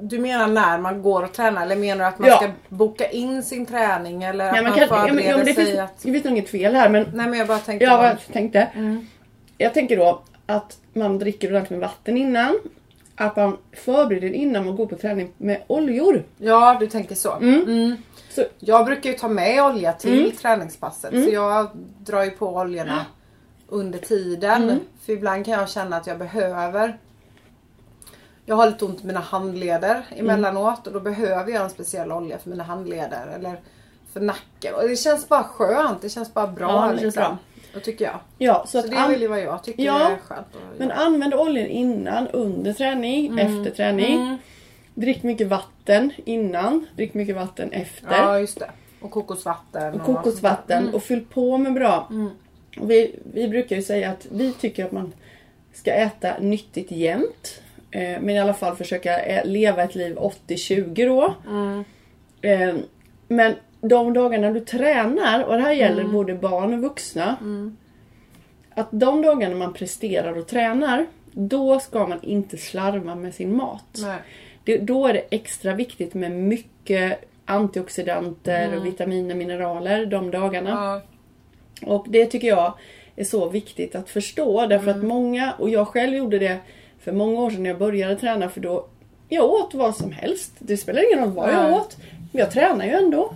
Du 0.00 0.18
menar 0.18 0.46
när 0.48 0.78
man 0.78 1.02
går 1.02 1.22
och 1.22 1.32
tränar 1.32 1.62
eller 1.62 1.76
menar 1.76 2.04
du 2.04 2.08
att 2.08 2.18
man 2.18 2.28
Ja. 2.28 2.36
ska 2.36 2.48
boka 2.68 3.10
in 3.10 3.42
sin 3.42 3.66
träning 3.66 4.22
eller 4.22 4.44
Nej, 4.52 4.58
att 4.58 4.64
man 4.64 4.70
man, 4.70 4.78
kan, 4.78 4.88
förbereder 4.88 5.30
ja, 5.30 5.36
men 5.36 5.46
det 5.46 5.54
sig 5.54 5.64
finns, 5.66 5.78
att... 5.78 6.02
det 6.02 6.12
finns 6.12 6.24
nog 6.24 6.32
inget 6.32 6.48
fel 6.50 6.74
här 6.74 6.88
men 6.88 7.02
Nej 7.14 7.26
men 7.28 7.38
jag 7.38 7.48
bara 7.48 7.58
tänkte... 7.58 7.84
ja, 7.84 8.06
jag 8.06 8.18
tänkte. 8.32 8.58
Mm. 8.74 9.06
Jag 9.58 9.74
tänker 9.74 9.96
då 9.96 10.22
att 10.46 10.76
man 10.92 11.18
dricker 11.18 11.48
ordentligt 11.48 11.70
med 11.70 11.88
vatten 11.88 12.16
innan. 12.16 12.58
Att 13.16 13.36
man 13.36 13.56
förbereder 13.72 14.32
innan 14.32 14.66
man 14.66 14.76
går 14.76 14.86
på 14.86 14.96
träning 14.96 15.32
med 15.36 15.62
oljor. 15.66 16.22
Ja, 16.38 16.76
du 16.80 16.86
tänker 16.86 17.14
så. 17.14 17.32
Mm. 17.36 17.96
Så, 18.30 18.44
Jag 18.58 18.86
brukar 18.86 19.10
ju 19.10 19.16
ta 19.16 19.28
med 19.28 19.62
olja 19.64 19.92
till 19.92 20.18
Mm. 20.20 20.30
träningspasset 20.36 21.10
så 21.24 21.30
jag 21.30 21.68
drar 21.98 22.24
ju 22.24 22.30
på 22.30 22.46
oljorna 22.56 23.06
under 23.68 23.98
tiden. 23.98 24.62
Mm. 24.62 24.78
För 25.06 25.12
ibland 25.12 25.44
kan 25.44 25.54
jag 25.54 25.68
känna 25.70 25.96
att 25.96 26.06
jag 26.06 26.18
behöver 26.18 26.98
jag 28.48 28.56
har 28.56 28.66
lite 28.66 28.84
ont 28.84 29.04
i 29.04 29.06
mina 29.06 29.20
handleder 29.20 30.02
emellanåt 30.16 30.86
och 30.86 30.92
då 30.92 31.00
behöver 31.00 31.52
jag 31.52 31.64
en 31.64 31.70
speciell 31.70 32.12
olja 32.12 32.38
för 32.38 32.50
mina 32.50 32.64
handleder 32.64 33.26
eller 33.34 33.60
för 34.12 34.20
nacken. 34.20 34.74
Och 34.74 34.88
det 34.88 34.96
känns 34.96 35.28
bara 35.28 35.44
skönt, 35.44 36.02
det 36.02 36.08
känns 36.08 36.34
bara 36.34 36.46
bra. 36.46 36.70
Ja, 36.70 36.82
det 36.82 36.88
känns 36.88 37.02
liksom. 37.02 37.22
bra. 37.22 37.38
Det 37.74 37.80
tycker 37.80 38.04
jag. 38.04 38.18
ja, 38.38 38.64
så, 38.66 38.70
Så, 38.70 38.78
att 38.78 38.90
det 38.90 38.96
är 38.96 39.08
väl 39.08 39.28
vad 39.28 39.40
jag 39.40 39.64
tycker 39.64 39.82
Ja, 39.82 40.10
är 40.10 40.16
skönt. 40.16 40.46
Men 40.78 40.90
använd 40.90 41.34
oljor 41.34 41.66
innan, 41.66 42.28
under 42.28 42.72
träning, 42.72 43.38
efter 43.38 43.70
träning. 43.70 44.22
Mm. 44.22 44.36
Drick 44.94 45.22
mycket 45.22 45.48
vatten 45.48 46.12
innan, 46.24 46.86
drick 46.96 47.14
mycket 47.14 47.36
vatten 47.36 47.72
efter. 47.72 48.16
Ja 48.16 48.40
just 48.40 48.58
det. 48.58 48.70
Och 49.00 49.10
kokosvatten. 49.10 49.94
och 49.94 50.06
kokosvatten 50.06 50.94
och 50.94 51.02
fyll 51.02 51.24
på 51.24 51.58
med 51.58 51.74
bra. 51.74 52.10
Och 52.80 52.90
vi, 52.90 53.18
vi 53.32 53.48
brukar 53.48 53.76
ju 53.76 53.82
säga 53.82 54.10
att 54.10 54.26
vi 54.30 54.52
tycker 54.52 54.84
att 54.84 54.92
man 54.92 55.12
ska 55.72 55.92
äta 55.92 56.38
nyttigt 56.38 56.90
jämt. 56.90 57.62
Eh, 57.90 58.20
men 58.20 58.30
i 58.30 58.38
alla 58.38 58.54
fall 58.54 58.76
försöka 58.76 59.18
ä- 59.18 59.44
leva 59.44 59.82
ett 59.82 59.94
liv 59.94 60.16
80-20 60.16 61.06
då. 61.06 61.34
Eh, 62.48 62.74
men 63.28 63.54
de 63.80 64.12
dagarna 64.14 64.50
du 64.50 64.60
tränar, 64.60 65.42
och 65.44 65.54
det 65.56 65.62
här 65.62 65.72
gäller 65.72 66.04
både 66.04 66.34
barn 66.34 66.74
och 66.74 66.80
vuxna. 66.80 67.36
Att 68.74 68.88
de 68.90 69.22
dagarna 69.22 69.56
man 69.56 69.72
presterar 69.72 70.38
och 70.38 70.46
tränar, 70.46 71.06
då 71.32 71.80
ska 71.80 72.06
man 72.06 72.22
inte 72.22 72.56
slarva 72.56 73.14
med 73.14 73.34
sin 73.34 73.56
mat. 73.56 73.98
Det, 74.64 74.78
då 74.78 75.06
är 75.06 75.12
det 75.12 75.22
extra 75.30 75.74
viktigt 75.74 76.14
med 76.14 76.32
mycket 76.32 77.24
antioxidanter 77.44 78.76
och 78.76 78.86
vitaminer 78.86 79.30
och 79.30 79.38
mineraler 79.38 80.06
de 80.06 80.30
dagarna. 80.30 80.70
Ja. 80.70 81.00
Och 81.94 82.06
det 82.08 82.26
tycker 82.26 82.48
jag 82.48 82.74
är 83.16 83.24
så 83.24 83.48
viktigt 83.48 83.94
att 83.94 84.10
förstå 84.10 84.66
därför 84.66 84.88
Mm. 84.90 84.98
att 85.00 85.04
många, 85.08 85.52
och 85.58 85.70
jag 85.70 85.88
själv 85.88 86.14
gjorde 86.16 86.38
det 86.38 86.58
för 87.00 87.12
många 87.12 87.40
år 87.40 87.50
sedan 87.50 87.62
när 87.62 87.70
jag 87.70 87.78
började 87.78 88.16
träna 88.16 88.48
för 88.48 88.60
då 88.60 88.86
jag 89.28 89.44
åt 89.50 89.74
vad 89.74 89.96
som 89.96 90.12
helst. 90.12 90.52
Det 90.58 90.76
spelar 90.76 91.12
ingen 91.12 91.24
roll 91.24 91.34
vad 91.34 91.52
jag 91.52 91.72
åt. 91.72 91.96
Men 92.32 92.40
jag 92.40 92.50
tränar 92.50 92.84
ju 92.84 92.90
ändå. 92.92 93.34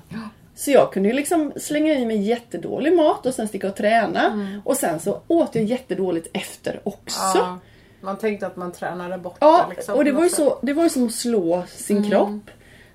Så 0.54 0.70
jag 0.70 0.92
kunde 0.92 1.08
ju 1.08 1.14
liksom 1.14 1.52
slänga 1.56 1.92
i 1.94 2.06
mig 2.06 2.22
jättedålig 2.22 2.92
mat 2.96 3.26
och 3.26 3.34
sen 3.34 3.48
sticka 3.48 3.68
och 3.68 3.76
träna. 3.76 4.48
Och 4.64 4.76
sen 4.76 5.00
så 5.00 5.20
åt 5.28 5.54
jag 5.54 5.64
jättedåligt 5.64 6.28
efter 6.32 6.80
också. 6.84 7.20
Mm. 7.38 7.46
Ja. 7.46 7.58
Man 8.00 8.18
tänkte 8.18 8.46
att 8.46 8.56
man 8.56 8.72
tränade 8.72 9.18
bort 9.18 9.36
Ja, 9.40 9.66
det. 9.68 9.74
Liksom, 9.76 9.94
och 9.94 10.04
det 10.04 10.12
var, 10.12 10.22
ju 10.22 10.28
så, 10.28 10.58
det 10.62 10.72
var 10.72 10.82
ju 10.82 10.88
som 10.88 11.06
att 11.06 11.12
slå 11.14 11.62
sin 11.68 11.96
Mm. 11.96 12.10
kropp. 12.10 12.50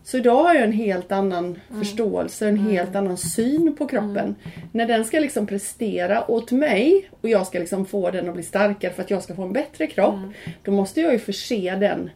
Så 0.07 0.17
idag 0.17 0.43
har 0.43 0.53
jag 0.53 0.63
en 0.63 0.71
helt 0.71 1.11
annan 1.11 1.59
förståelse, 1.79 2.47
en 2.47 2.57
helt 2.57 2.95
annan 2.95 3.17
syn 3.17 3.75
på 3.75 3.87
kroppen. 3.87 4.35
När 4.71 4.85
den 4.87 5.05
ska 5.05 5.19
liksom 5.19 5.47
prestera 5.47 6.31
åt 6.31 6.51
mig 6.51 7.09
och 7.21 7.29
jag 7.29 7.47
ska 7.47 7.59
liksom 7.59 7.85
få 7.85 8.11
den 8.11 8.27
att 8.27 8.33
bli 8.33 8.43
starkare 8.43 8.93
för 8.93 9.01
att 9.03 9.09
jag 9.11 9.23
ska 9.23 9.35
få 9.35 9.41
en 9.43 9.53
bättre 9.53 9.87
kropp. 9.87 10.15
Då 10.63 10.71
måste 10.71 11.01
jag 11.01 11.13
ju 11.13 11.19
förse 11.19 11.75
den 11.75 12.09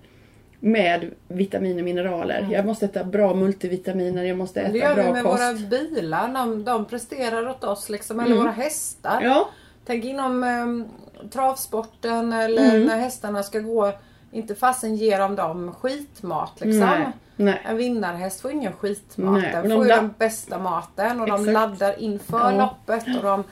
med 0.59 1.11
vitaminer 1.27 1.79
och 1.79 1.85
mineraler. 1.85 2.47
Jag 2.51 2.65
måste 2.65 2.85
äta 2.85 3.03
bra 3.03 3.33
multivitaminer, 3.33 4.23
jag 4.23 4.37
måste 4.37 4.59
Det 4.61 4.65
äta 4.67 4.77
gör 4.77 4.95
vi 4.95 5.03
bra 5.03 5.13
med 5.13 5.23
kost. 5.23 5.41
våra 5.43 5.53
bilar. 5.69 6.27
De, 6.33 6.63
de 6.63 6.85
presterar 6.85 7.49
åt 7.49 7.63
oss 7.63 7.89
liksom. 7.89 8.19
Eller 8.19 8.31
Mm. 8.31 8.43
våra 8.43 8.51
hästar. 8.51 9.21
Ja, 9.23 9.49
Tänk 9.85 10.05
inom 10.05 10.43
um, 10.43 10.85
travsporten 11.29 12.33
eller 12.33 12.69
Mm. 12.75 12.85
när 12.87 12.97
hästarna 12.97 13.43
ska 13.43 13.59
gå. 13.59 13.91
Inte 14.31 14.55
fasen 14.55 14.95
ger 14.95 15.19
de 15.19 15.35
dem 15.35 15.71
skitmat 15.73 16.51
liksom. 16.61 16.79
nej. 16.79 17.07
Nej. 17.41 17.61
En 17.65 17.77
vinnarhäst 17.77 18.41
får 18.41 18.51
ingen 18.51 18.73
skitmat. 18.73 19.41
Nej, 19.41 19.51
Den 19.51 19.69
de 19.69 19.75
får 19.75 19.85
ju 19.85 19.91
den 19.91 20.13
bästa 20.17 20.59
maten 20.59 21.21
och 21.21 21.27
de 21.27 21.33
Exakt. 21.39 21.53
laddar 21.53 21.99
inför 21.99 22.39
Ja. 22.39 22.47
Mm. 22.47 22.59
loppet 22.59 23.03
och 23.17 23.23
de, 23.23 23.43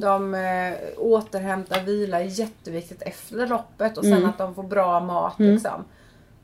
de 0.00 0.34
eh, 0.34 0.74
återhämtar 0.98 1.80
vila 1.80 2.20
är 2.20 2.24
jätteviktigt 2.40 3.02
efter 3.02 3.46
loppet 3.46 3.98
och 3.98 4.04
sen 4.04 4.12
Mm. 4.12 4.28
att 4.28 4.38
de 4.38 4.54
får 4.54 4.62
bra 4.62 5.00
mat 5.00 5.34
liksom. 5.38 5.84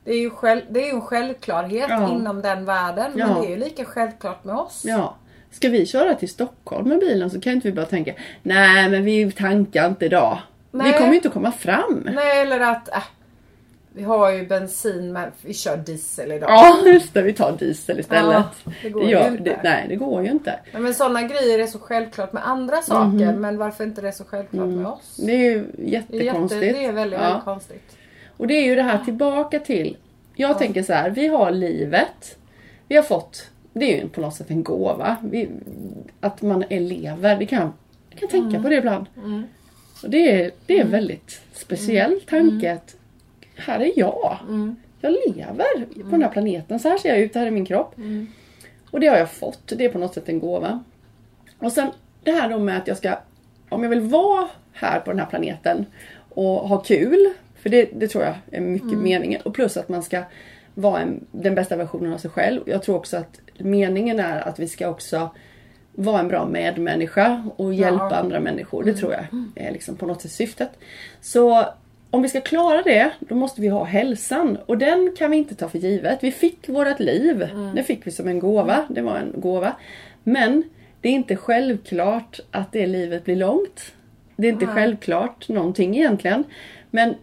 Det 0.05 0.13
är 0.13 0.19
ju 0.21 0.31
själv, 0.31 0.61
det 0.71 0.89
är 0.91 0.95
en 0.95 1.01
självklarhet 1.01 1.87
Ja. 1.89 2.11
inom 2.11 2.43
den 2.43 2.65
världen 2.65 3.13
Ja. 3.15 3.27
men 3.27 3.41
det 3.41 3.47
är 3.47 3.51
ju 3.51 3.57
lika 3.57 3.85
självklart 3.85 4.45
med 4.45 4.55
oss. 4.57 4.83
Ja. 4.85 5.15
Ska 5.51 5.69
vi 5.69 5.87
köra 5.87 6.15
till 6.15 6.29
Stockholm 6.31 6.89
med 6.89 6.99
bilen 7.01 7.31
så 7.31 7.41
kan 7.41 7.53
inte 7.53 7.69
vi 7.69 7.75
bara 7.75 7.87
tänka 7.87 8.15
Nej 8.43 8.89
men 8.91 9.05
vi 9.05 9.33
tankar 9.33 9.89
inte 9.89 10.05
idag. 10.05 10.39
Vi 10.71 10.79
Nej. 10.79 10.93
kommer 10.93 11.09
ju 11.11 11.15
inte 11.17 11.29
komma 11.29 11.53
fram. 11.53 12.09
Nej 12.15 12.41
eller 12.43 12.61
att 12.61 12.89
äh, 12.89 13.03
vi 13.95 14.03
har 14.03 14.33
ju 14.33 14.47
bensin 14.47 15.13
men 15.13 15.31
vi 15.43 15.55
kör 15.55 15.77
diesel 15.77 16.33
idag. 16.33 16.51
Ja 16.51 16.79
just 16.87 17.15
det, 17.15 17.23
vi 17.23 17.33
tar 17.33 17.53
diesel 17.57 18.01
istället. 18.01 18.33
Ja, 18.35 18.51
det 18.83 18.91
går 18.91 19.05
ju 19.05 19.19
inte. 19.27 19.43
Det, 19.43 19.61
nej 19.65 19.87
det 19.89 19.97
går 19.97 20.23
ju 20.25 20.31
inte. 20.31 20.59
Nej, 20.73 20.83
Men 20.83 20.95
sådana 20.95 21.23
grejer 21.23 21.59
är 21.59 21.67
så 21.67 21.79
självklart 21.79 22.33
med 22.33 22.49
andra 22.49 22.83
saker 22.83 23.33
men 23.37 23.59
varför 23.59 23.85
inte 23.85 24.01
det 24.01 24.09
är 24.09 24.13
så 24.13 24.25
självklart 24.25 24.69
med 24.69 24.87
oss? 24.87 25.17
Det 25.27 25.33
är 25.33 25.39
ju 25.51 25.67
Det 25.73 25.83
är, 25.83 25.89
jätte, 25.89 26.17
jättekonstigt. 26.17 26.61
det 26.61 26.85
är 26.85 26.93
väldigt, 26.93 27.21
Ja. 27.21 27.27
väldigt 27.27 27.45
konstigt. 27.45 27.97
Och 28.37 28.47
det 28.47 28.55
är 28.55 28.65
ju 28.65 28.75
det 28.75 28.83
här 28.83 28.99
tillbaka 29.05 29.59
till 29.59 29.97
Jag 30.35 30.59
tänker 30.59 30.83
så 30.83 30.93
här, 30.93 31.11
vi 31.11 31.27
har 31.27 31.51
livet. 31.51 32.39
Vi 32.89 32.97
har 32.97 33.03
fått 33.03 33.47
Det 33.73 33.95
är 33.99 34.03
ju 34.03 34.09
på 34.09 34.21
något 34.21 34.35
sätt 34.35 34.51
en 34.51 34.63
gåva. 34.63 35.17
Vi, 35.23 35.49
att 36.21 36.43
man 36.43 36.65
elever, 36.71 37.37
det 37.37 37.47
kan 37.47 37.59
jag 38.11 38.19
kan 38.21 38.29
tänka 38.29 38.63
på 38.63 38.69
det 38.69 38.75
ibland. 38.75 39.07
Och 40.03 40.11
det 40.11 40.31
är, 40.45 40.51
det 40.67 40.79
är 40.79 40.85
en 40.85 40.91
väldigt 40.91 41.41
speciell 41.55 42.21
tanke 42.29 42.73
att 42.73 42.97
här 43.57 43.81
är 43.81 43.93
jag. 43.97 44.39
Jag 45.01 45.13
lever 45.13 45.87
på 46.05 46.11
den 46.11 46.23
här 46.23 46.29
planeten. 46.29 46.79
Så 46.81 46.89
här 46.89 46.99
ser 46.99 47.09
jag 47.09 47.19
ut, 47.19 47.35
här 47.35 47.47
är 47.47 47.51
min 47.51 47.65
kropp. 47.65 47.95
Och 48.91 49.01
det 49.01 49.07
har 49.07 49.17
jag 49.17 49.31
fått. 49.31 49.73
Det 49.77 49.85
är 49.85 49.89
på 49.89 49.99
något 49.99 50.15
sätt 50.15 50.29
en 50.29 50.39
gåva. 50.41 50.85
Och 51.59 51.73
sen 51.73 51.89
det 52.23 52.31
här 52.33 52.49
då 52.49 52.59
med 52.59 52.79
att 52.79 52.87
jag 52.89 52.97
ska, 52.97 53.15
om 53.69 53.83
jag 53.83 53.91
vill 53.91 54.01
vara 54.01 54.49
här 54.73 55.01
på 55.01 55.11
den 55.11 55.21
här 55.21 55.27
planeten 55.27 55.87
och 56.29 56.69
ha 56.69 56.79
kul. 56.79 57.33
För 57.63 57.71
det, 57.71 57.89
det 57.95 58.09
tror 58.09 58.25
jag 58.25 58.35
är 58.51 58.61
mycket 58.61 58.99
meningen. 58.99 59.41
Och 59.45 59.55
plus 59.55 59.77
att 59.77 59.89
man 59.89 60.03
ska 60.03 60.23
vara 60.75 61.01
en, 61.01 61.27
den 61.31 61.55
bästa 61.55 61.77
versionen 61.77 62.13
av 62.13 62.19
sig 62.19 62.31
själv. 62.31 62.61
Jag 62.67 62.83
tror 62.83 62.97
också 62.97 63.17
att 63.17 63.41
meningen 63.59 64.21
är 64.21 64.49
att 64.49 64.59
vi 64.59 64.69
ska 64.69 64.89
också 64.89 65.31
vara 65.95 66.21
en 66.21 66.29
bra 66.29 66.47
medmänniska 66.47 67.51
och 67.57 67.75
hjälpa 67.75 68.09
Ja. 68.11 68.17
andra 68.17 68.41
människor. 68.41 68.83
Det 68.85 68.95
tror 68.95 69.13
jag 69.13 69.25
är 69.55 69.73
liksom 69.73 69.97
på 69.97 70.07
något 70.07 70.23
sätt 70.23 70.31
syftet. 70.31 70.71
Så 71.21 71.65
om 72.13 72.23
vi 72.23 72.29
ska 72.29 72.41
klara 72.41 72.83
det, 72.83 73.11
då 73.21 73.35
måste 73.35 73.61
vi 73.61 73.69
ha 73.69 73.85
hälsan. 73.85 74.59
Och 74.67 74.79
den 74.79 75.15
kan 75.19 75.31
vi 75.31 75.37
inte 75.37 75.55
ta 75.55 75.69
för 75.69 75.79
givet. 75.79 76.19
Vi 76.23 76.33
fick 76.33 76.69
vårt 76.69 77.01
liv. 77.01 77.49
Det 77.75 77.83
fick 77.83 78.07
vi 78.07 78.11
som 78.11 78.29
en 78.29 78.39
gåva. 78.39 78.85
Det 78.89 79.03
var 79.03 79.17
en 79.17 79.33
gåva. 79.41 79.73
Men 80.23 80.63
Det 81.03 81.09
är 81.09 81.13
inte 81.13 81.37
självklart 81.37 82.41
att 82.51 82.73
det 82.73 82.87
livet 82.87 83.25
blir 83.25 83.37
långt. 83.37 83.93
Det 84.37 84.47
är 84.47 84.53
inte 84.53 84.67
Nej. 84.67 84.75
självklart 84.75 85.49
någonting 85.49 85.97
egentligen. 85.97 86.45
Men 86.91 87.15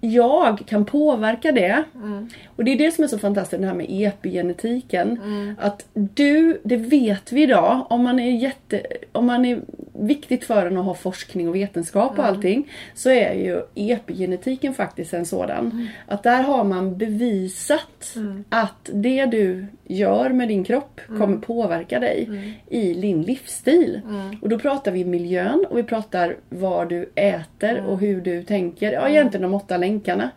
jag 0.00 0.62
kan 0.66 0.84
påverka 0.84 1.52
det. 1.52 1.84
Mm. 1.94 2.28
Och 2.56 2.64
det 2.64 2.72
är 2.72 2.78
det 2.78 2.92
som 2.92 3.04
är 3.04 3.08
så 3.08 3.18
fantastiskt 3.18 3.60
det 3.60 3.66
här 3.66 3.74
med 3.74 3.86
epigenetiken. 3.90 5.20
Att 5.58 5.86
du, 5.94 6.60
det 6.64 6.76
vet 6.76 7.32
vi 7.32 7.42
idag, 7.42 7.86
om 7.90 8.02
man 8.02 8.20
är 8.20 8.30
jätte, 8.30 8.82
om 9.12 9.26
man 9.26 9.44
är 9.44 9.60
viktigt 9.98 10.44
för 10.44 10.66
en 10.66 10.76
att 10.76 10.84
ha 10.84 10.94
forskning 10.94 11.48
och 11.48 11.54
vetenskap 11.54 12.18
och 12.18 12.24
allting. 12.24 12.70
Så 12.94 13.10
är 13.10 13.34
ju 13.34 13.62
epigenetiken 13.74 14.74
faktiskt 14.74 15.14
en 15.14 15.26
sådan. 15.26 15.88
Att 16.06 16.22
där 16.22 16.42
har 16.42 16.64
man 16.64 16.96
bevisat 16.96 18.16
att 18.48 18.90
det 18.92 19.26
du 19.26 19.66
gör 19.84 20.30
med 20.30 20.48
din 20.48 20.64
kropp 20.64 21.00
kommer 21.18 21.36
påverka 21.36 22.00
dig 22.00 22.28
i 22.70 22.94
din 22.94 23.22
livsstil. 23.22 24.00
Och 24.42 24.48
då 24.48 24.58
pratar 24.58 24.92
vi 24.92 25.04
miljön 25.04 25.66
och 25.70 25.78
vi 25.78 25.82
pratar 25.82 26.36
vad 26.48 26.88
du 26.88 27.10
äter 27.14 27.84
och 27.86 27.98
hur 27.98 28.20
du 28.20 28.42
tänker. 28.42 28.92
Ja, 28.92 29.08
egentligen 29.08 29.42
de 29.42 29.54
åtta 29.54 29.76
länkarna 29.76 30.30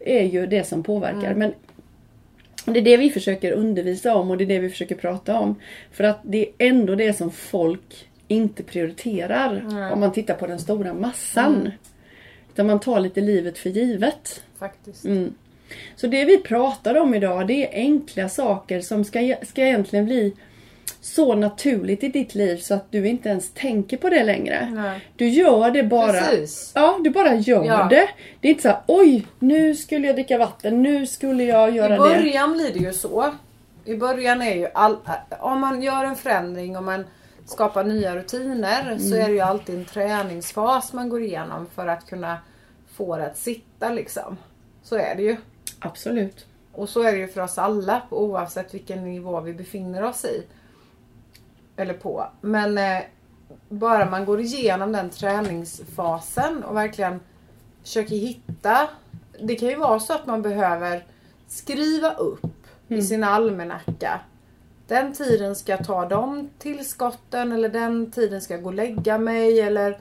är 0.00 0.24
ju 0.24 0.46
det 0.46 0.64
som 0.64 0.82
påverkar. 0.82 1.34
Men 1.34 1.52
det 2.64 2.78
är 2.78 2.82
det 2.82 2.96
vi 2.96 3.10
försöker 3.10 3.52
undervisa 3.52 4.14
om 4.14 4.30
och 4.30 4.38
det 4.38 4.44
är 4.44 4.48
det 4.48 4.58
vi 4.58 4.70
försöker 4.70 4.94
prata 4.94 5.38
om. 5.38 5.54
För 5.92 6.04
att 6.04 6.20
det 6.22 6.38
är 6.38 6.68
ändå 6.68 6.94
det 6.94 7.12
som 7.12 7.30
folk 7.30 8.08
inte 8.32 8.62
prioriterar 8.62 9.64
om 9.92 10.00
man 10.00 10.12
tittar 10.12 10.34
på 10.34 10.46
den 10.46 10.58
stora 10.58 10.94
massan. 10.94 11.70
Utan 12.52 12.66
man 12.66 12.80
tar 12.80 13.00
lite 13.00 13.20
livet 13.20 13.58
för 13.58 13.70
givet. 13.70 14.42
Faktiskt. 14.58 15.04
Mm. 15.04 15.34
Så 15.96 16.06
det 16.06 16.24
vi 16.24 16.38
pratar 16.38 16.98
om 16.98 17.14
idag 17.14 17.46
det 17.46 17.66
är 17.66 17.80
enkla 17.80 18.28
saker 18.28 18.80
som 18.80 19.04
ska, 19.04 19.34
ska 19.42 19.62
egentligen 19.62 20.04
bli 20.04 20.34
så 21.00 21.34
naturligt 21.34 22.04
i 22.04 22.08
ditt 22.08 22.34
liv 22.34 22.56
så 22.56 22.74
att 22.74 22.92
du 22.92 23.08
inte 23.08 23.28
ens 23.28 23.50
tänker 23.50 23.96
på 23.96 24.08
det 24.08 24.24
längre. 24.24 24.68
Nej. 24.74 25.00
Du 25.16 25.28
gör 25.28 25.70
det 25.70 25.82
bara. 25.82 26.12
Precis. 26.12 26.72
Ja, 26.74 26.98
du 27.04 27.10
bara 27.10 27.34
gör 27.34 27.64
Ja. 27.64 27.86
det. 27.90 28.08
Det 28.40 28.48
är 28.48 28.50
inte 28.50 28.62
så 28.62 28.68
här, 28.68 28.78
oj, 28.86 29.26
nu 29.38 29.74
skulle 29.74 30.06
jag 30.06 30.16
dricka 30.16 30.38
vatten, 30.38 30.82
nu 30.82 31.06
skulle 31.06 31.44
jag 31.44 31.70
göra 31.76 31.88
I 31.94 31.98
det. 31.98 31.98
början 31.98 32.52
blir 32.52 32.72
det 32.72 32.78
ju 32.78 32.92
så. 32.92 33.34
I 33.84 33.94
början 33.96 34.42
är 34.42 34.54
ju 34.54 34.66
all, 34.74 34.96
om 35.40 35.60
man 35.60 35.82
gör 35.82 36.04
en 36.04 36.16
förändring 36.16 36.76
och 36.76 36.84
man 36.84 37.04
skapar 37.46 37.84
nya 37.84 38.16
rutiner 38.16 38.98
så 38.98 39.06
Mm. 39.14 39.20
är 39.24 39.28
det 39.28 39.34
ju 39.34 39.40
alltid 39.40 39.78
en 39.78 39.84
träningsfas 39.84 40.92
man 40.92 41.08
går 41.08 41.22
igenom 41.22 41.66
för 41.74 41.86
att 41.86 42.06
kunna 42.06 42.38
få 42.94 43.16
det 43.16 43.26
att 43.26 43.36
sitta 43.38 43.90
liksom. 43.92 44.36
Så 44.82 44.96
är 44.96 45.14
det 45.16 45.22
ju. 45.22 45.36
Absolut. 45.78 46.46
Och 46.72 46.88
så 46.88 47.02
är 47.02 47.12
det 47.12 47.18
ju 47.18 47.28
för 47.28 47.40
oss 47.40 47.58
alla 47.58 48.02
oavsett 48.10 48.74
vilken 48.74 49.04
nivå 49.04 49.40
vi 49.40 49.54
befinner 49.54 50.02
oss 50.02 50.24
i. 50.24 50.46
Eller 51.76 51.94
på. 51.94 52.26
Men 52.40 52.78
eh, 52.78 53.02
bara 53.68 54.10
man 54.10 54.24
går 54.24 54.40
igenom 54.40 54.92
den 54.92 55.10
träningsfasen 55.10 56.64
och 56.64 56.76
verkligen 56.76 57.20
försöker 57.82 58.16
hitta. 58.16 58.88
Det 59.40 59.54
kan 59.54 59.68
ju 59.68 59.76
vara 59.76 60.00
så 60.00 60.12
att 60.12 60.26
man 60.26 60.42
behöver 60.42 61.04
skriva 61.48 62.10
upp 62.14 62.66
i 62.88 63.02
sin 63.02 63.24
almanacka. 63.24 64.20
Den 64.92 65.12
tiden 65.12 65.56
ska 65.56 65.72
jag 65.72 65.86
ta 65.86 66.08
de 66.08 66.50
tillskotten 66.58 67.52
eller 67.52 67.68
den 67.68 68.10
tiden 68.10 68.40
ska 68.40 68.54
jag 68.54 68.62
gå 68.62 68.68
och 68.68 68.74
lägga 68.74 69.18
mig 69.18 69.60
eller 69.60 69.98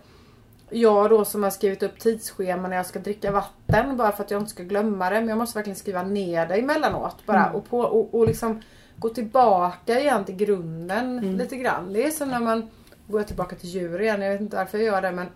jag 0.69 1.09
då 1.09 1.25
som 1.25 1.43
har 1.43 1.49
skrivit 1.49 1.83
upp 1.83 1.99
tidsschema 1.99 2.67
när 2.67 2.75
jag 2.75 2.85
ska 2.85 2.99
dricka 2.99 3.31
vatten 3.31 3.97
bara 3.97 4.11
för 4.11 4.23
att 4.23 4.31
jag 4.31 4.41
inte 4.41 4.51
ska 4.51 4.63
glömma 4.63 5.09
det. 5.09 5.15
Men 5.15 5.29
jag 5.29 5.37
måste 5.37 5.57
verkligen 5.57 5.75
skriva 5.75 6.03
ner 6.03 6.45
det 6.45 6.55
emellanåt 6.55 7.25
bara 7.25 7.51
och, 7.51 7.69
på, 7.69 7.79
och, 7.79 8.15
och 8.15 8.27
liksom 8.27 8.61
gå 8.97 9.09
tillbaka 9.09 9.99
igen 9.99 10.25
till 10.25 10.35
grunden 10.35 11.37
lite 11.37 11.57
grann. 11.57 11.93
Det 11.93 12.05
är 12.05 12.11
som 12.11 12.29
när 12.29 12.39
man 12.39 12.69
går 13.07 13.23
tillbaka 13.23 13.55
till 13.55 13.69
djur 13.69 14.01
igen. 14.01 14.21
Jag 14.21 14.31
vet 14.31 14.41
inte 14.41 14.57
varför 14.57 14.77
jag 14.77 14.85
gör 14.85 15.01
det 15.01 15.11
men 15.11 15.27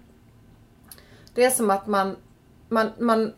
det 1.34 1.46
är 1.46 1.50
som 1.50 1.70
att 1.70 1.88
man, 1.88 2.16
man, 2.70 2.90
man 3.00 3.34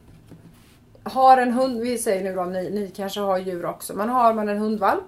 har 1.03 1.37
en 1.37 1.53
hund, 1.53 1.79
vi 1.79 1.97
säger 1.97 2.23
nu 2.23 2.35
då 2.35 2.43
ni, 2.43 2.69
ni 2.69 2.91
kanske 2.95 3.19
har 3.19 3.37
djur 3.37 3.65
också. 3.65 3.93
Man 3.93 4.09
har 4.09 4.33
man 4.33 4.49
en 4.49 4.57
hundvalp 4.57 5.03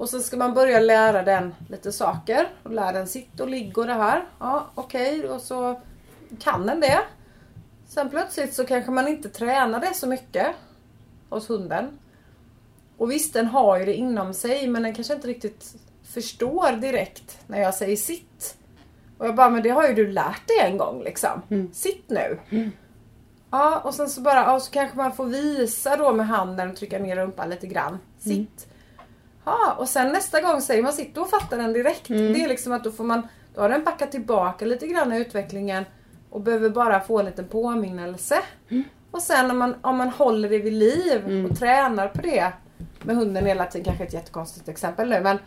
och 0.00 0.08
så 0.08 0.20
ska 0.20 0.36
man 0.36 0.54
börja 0.54 0.80
lära 0.80 1.22
den 1.22 1.54
lite 1.68 1.92
saker. 1.92 2.48
Och 2.62 2.70
lära 2.70 2.92
den 2.92 3.06
sitta 3.06 3.42
och 3.42 3.48
ligga 3.48 3.80
och 3.80 3.86
det 3.86 3.94
här. 3.94 4.24
Ja, 4.38 4.66
okej. 4.74 5.28
Och 5.28 5.40
så 5.40 5.80
kan 6.38 6.66
den 6.66 6.80
det. 6.80 7.00
Sen 7.88 8.10
plötsligt 8.10 8.54
så 8.54 8.66
kanske 8.66 8.90
man 8.90 9.08
inte 9.08 9.28
tränar 9.28 9.80
det 9.80 9.94
så 9.94 10.06
mycket 10.06 10.46
hos 11.28 11.50
hunden. 11.50 11.98
Och 12.96 13.10
visst, 13.10 13.32
den 13.32 13.46
har 13.46 13.78
ju 13.78 13.84
det 13.84 13.94
inom 13.94 14.34
sig 14.34 14.68
men 14.68 14.82
den 14.82 14.94
kanske 14.94 15.14
inte 15.14 15.28
riktigt 15.28 15.74
förstår 16.02 16.72
direkt 16.72 17.38
när 17.46 17.60
jag 17.60 17.74
säger 17.74 17.96
sitt. 17.96 18.56
Och 19.18 19.26
jag 19.26 19.34
bara, 19.34 19.50
men 19.50 19.62
det 19.62 19.70
har 19.70 19.88
ju 19.88 19.94
du 19.94 20.12
lärt 20.12 20.48
dig 20.48 20.58
en 20.60 20.78
gång 20.78 21.02
liksom. 21.02 21.42
Sitt 21.72 22.10
nu. 22.10 22.38
Ja, 23.50 23.80
och 23.80 23.94
sen 23.94 24.08
så 24.08 24.20
bara, 24.20 24.40
ja, 24.40 24.60
så 24.60 24.70
kanske 24.70 24.96
man 24.96 25.12
får 25.12 25.26
visa 25.26 25.96
då 25.96 26.12
med 26.12 26.26
handen 26.26 26.70
och 26.70 26.76
trycka 26.76 26.98
ner 26.98 27.16
rumpan 27.16 27.50
lite 27.50 27.66
grann. 27.66 27.98
Sitt. 28.18 28.66
Ja, 29.50 29.74
och 29.78 29.88
sen 29.88 30.12
nästa 30.12 30.40
gång 30.40 30.60
säger 30.60 30.82
man 30.82 30.92
sitt, 30.92 31.14
då 31.14 31.24
fattar 31.24 31.56
den 31.58 31.72
direkt. 31.72 32.08
Det 32.08 32.44
är 32.44 32.48
liksom 32.48 32.72
att 32.72 32.84
då 32.84 32.92
får 32.92 33.04
man, 33.04 33.28
då 33.54 33.60
har 33.60 33.68
den 33.68 33.84
backat 33.84 34.10
tillbaka 34.10 34.64
lite 34.64 34.86
grann 34.86 35.12
i 35.12 35.18
utvecklingen 35.20 35.84
och 36.30 36.40
behöver 36.40 36.70
bara 36.70 37.00
få 37.00 37.18
en 37.18 37.24
liten 37.24 37.48
påminnelse. 37.48 38.38
Och 39.10 39.22
sen 39.22 39.50
om 39.50 39.58
man, 39.58 39.74
om 39.82 39.96
man 39.96 40.08
håller 40.08 40.48
det 40.48 40.58
vid 40.58 40.72
liv 40.72 41.46
och 41.50 41.58
tränar 41.58 42.08
på 42.08 42.22
det 42.22 42.52
med 43.02 43.16
hunden 43.16 43.46
hela 43.46 43.66
tiden, 43.66 43.84
kanske 43.84 44.04
ett 44.04 44.12
jättekonstigt 44.14 44.68
exempel 44.68 45.08
nu 45.08 45.20
men 45.20 45.38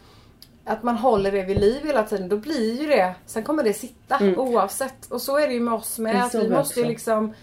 att 0.65 0.83
man 0.83 0.97
håller 0.97 1.31
det 1.31 1.43
vid 1.43 1.59
liv 1.59 1.85
hela 1.85 2.03
tiden, 2.03 2.29
då 2.29 2.37
blir 2.37 2.81
ju 2.81 2.87
det, 2.87 3.15
sen 3.25 3.43
kommer 3.43 3.63
det 3.63 3.73
sitta 3.73 4.19
oavsett. 4.37 5.11
Och 5.11 5.21
så 5.21 5.37
är 5.37 5.47
det 5.47 5.53
ju 5.53 5.59
med 5.59 5.73
oss 5.73 5.99
med. 5.99 6.23
Att 6.23 6.35
vi 6.35 6.49
måste 6.49 6.79
ju 6.79 6.85
liksom 6.85 7.33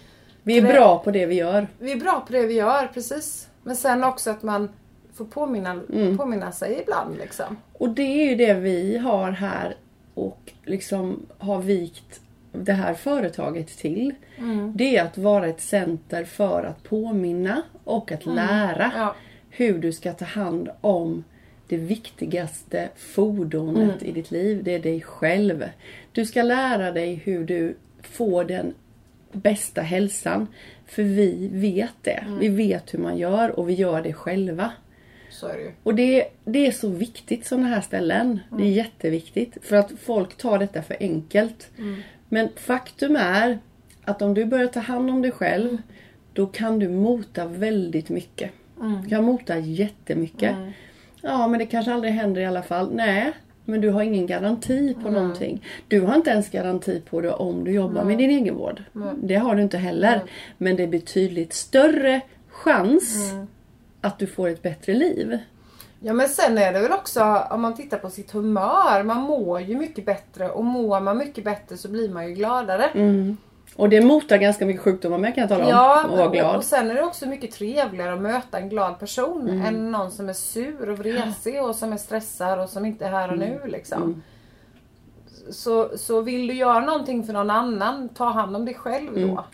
Vi 0.43 0.59
är 0.59 0.63
bra 0.63 0.99
på 0.99 1.11
det 1.11 1.27
vi 1.27 1.35
gör. 1.35 1.69
vi 1.79 1.93
är 1.93 1.97
bra 1.97 2.25
på 2.27 2.33
det 2.33 2.47
vi 2.47 2.55
gör, 2.55 2.87
precis. 2.95 3.49
Men 3.63 3.77
sen 3.77 4.05
också 4.05 4.31
att 4.31 4.43
man 4.43 4.69
får 5.25 5.47
påminna, 5.47 5.81
påminna 6.17 6.53
sig 6.53 6.81
ibland 6.83 7.17
liksom. 7.19 7.57
Och 7.73 7.89
det 7.91 8.03
är 8.03 8.29
ju 8.31 8.35
det 8.35 8.55
vi 8.55 8.99
har 8.99 9.31
här 9.31 9.77
och 10.15 10.53
liksom 10.65 11.27
har 11.39 11.63
vikt 11.63 12.21
det 12.53 12.73
här 12.73 12.95
företaget 12.95 13.69
till. 13.79 14.15
Det 14.75 14.97
är 14.97 15.05
att 15.05 15.19
vara 15.19 15.47
ett 15.47 15.61
center 15.61 16.25
för 16.25 16.63
att 16.65 16.83
påminna 16.83 17.63
och 17.85 18.13
att 18.13 18.27
lära 18.27 18.93
Ja. 18.97 19.15
hur 19.51 19.79
du 19.79 19.93
ska 19.93 20.13
ta 20.13 20.25
hand 20.25 20.71
om 20.81 21.25
det 21.69 21.77
viktigaste 21.77 22.89
fordonet 22.97 24.03
i 24.03 24.13
ditt 24.13 24.31
liv. 24.31 24.65
Det 24.65 24.75
är 24.75 24.79
dig 24.79 25.01
själv. 25.01 25.65
Du 26.13 26.27
ska 26.27 26.43
lära 26.43 26.93
dig 26.93 27.15
hur 27.15 27.45
du 27.45 27.77
får 28.03 28.45
den 28.45 28.75
bästa 29.33 29.81
hälsan. 29.83 30.47
För 30.87 31.03
vi 31.03 31.49
vet 31.53 31.95
det. 32.03 32.25
Vi 32.41 32.49
vet 32.49 32.95
hur 32.95 32.99
man 32.99 33.19
gör 33.19 33.59
och 33.61 33.69
vi 33.69 33.75
gör 33.75 34.03
det 34.03 34.13
själva. 34.13 34.73
Så 35.31 35.47
är 35.47 35.57
det 35.57 35.63
ju. 35.63 35.71
Och 35.83 35.95
det, 35.95 36.25
det 36.45 36.67
är 36.67 36.73
så 36.73 36.89
viktigt 36.89 37.47
sådana 37.47 37.69
här 37.69 37.81
ställen. 37.81 38.41
Det 38.59 38.63
är 38.63 38.71
jätteviktigt. 38.71 39.57
För 39.63 39.77
att 39.77 39.93
folk 40.03 40.37
tar 40.37 40.59
detta 40.59 40.83
för 40.83 40.97
enkelt. 41.01 41.69
Men 42.29 42.49
faktum 42.57 43.17
är 43.17 43.59
att 44.05 44.23
om 44.23 44.35
du 44.35 44.45
börjar 44.45 44.67
ta 44.67 44.81
hand 44.81 45.11
om 45.11 45.23
dig 45.23 45.31
själv 45.31 45.79
då 46.33 46.47
kan 46.47 46.79
du 46.79 46.89
mota 46.89 47.47
väldigt 47.47 48.09
mycket. 48.09 48.51
Du 49.03 49.09
kan 49.09 49.25
mota 49.25 49.59
jättemycket. 49.59 50.57
Ja 51.23 51.49
men 51.49 51.59
det 51.59 51.67
kanske 51.67 51.93
aldrig 51.93 52.13
händer 52.13 52.41
i 52.41 52.47
alla 52.47 52.63
fall. 52.63 52.95
Nej. 52.95 53.33
Men 53.65 53.81
du 53.81 53.91
har 53.91 54.03
ingen 54.03 54.27
garanti 54.27 54.95
på 55.03 55.11
någonting. 55.11 55.65
Du 55.89 56.01
har 56.01 56.15
inte 56.15 56.31
ens 56.31 56.51
garanti 56.51 57.03
på 57.11 57.21
det 57.21 57.33
om 57.33 57.65
du 57.65 57.71
jobbar 57.71 58.05
med 58.05 58.19
din 58.19 58.31
egenvård. 58.31 58.83
Det 59.23 59.35
har 59.35 59.55
du 59.55 59.63
inte 59.63 59.79
heller. 59.79 60.23
Men 60.59 60.77
det 60.77 60.83
är 60.83 60.87
betydligt 60.87 61.53
större 61.53 62.21
chans 62.49 63.33
att 64.01 64.19
du 64.19 64.27
får 64.27 64.49
ett 64.49 64.63
bättre 64.63 64.95
liv. 64.95 65.39
Ja 66.01 66.13
men 66.13 66.29
sen 66.29 66.59
är 66.59 66.73
det 66.73 66.81
väl 66.81 66.93
också 66.93 67.47
om 67.51 67.61
man 67.61 67.77
tittar 67.77 67.99
på 67.99 68.11
sitt 68.11 68.31
humör. 68.31 69.03
Man 69.03 69.21
mår 69.21 69.61
ju 69.61 69.77
mycket 69.77 70.07
bättre 70.07 70.51
och 70.51 70.65
mår 70.65 71.01
man 71.01 71.19
mycket 71.19 71.45
bättre 71.45 71.77
så 71.77 71.89
blir 71.89 72.09
man 72.09 72.29
ju 72.29 72.35
gladare. 72.35 72.91
Och 73.77 73.89
det 73.89 74.01
motar 74.01 74.37
ganska 74.37 74.67
mycket 74.67 74.83
sjukdomar 74.83 75.19
med 75.19 75.35
kan 75.35 75.41
jag 75.41 75.49
tala 75.49 75.65
om. 75.65 75.71
Ja, 75.71 76.05
och 76.09 76.19
vara 76.19 76.29
glad. 76.29 76.57
och 76.57 76.65
sen 76.65 76.91
är 76.91 76.95
det 76.95 77.03
också 77.03 77.27
mycket 77.27 77.53
trevligare 77.53 78.13
att 78.13 78.21
möta 78.21 78.59
en 78.59 78.69
glad 78.69 78.99
person 78.99 79.49
än 79.67 79.93
någon 79.93 80.11
som 80.11 80.29
är 80.29 80.33
sur 80.33 80.91
och 80.91 80.99
vresig 80.99 81.63
och 81.63 81.77
som 81.77 81.93
är 81.93 81.97
stressad 81.97 82.61
och 82.61 82.69
som 82.69 82.85
inte 82.85 83.07
är 83.07 83.11
här 83.11 83.31
och 83.33 83.39
nu 83.39 83.61
liksom. 83.67 84.23
Så, 85.51 85.99
så 85.99 86.21
vill 86.21 86.47
du 86.47 86.55
göra 86.55 86.81
någonting 86.81 87.25
för 87.25 87.33
någon 87.33 87.51
annan, 87.51 88.09
ta 88.09 88.25
hand 88.25 88.57
om 88.57 88.65
dig 88.65 88.75
själv 88.75 89.21
då. 89.29 89.45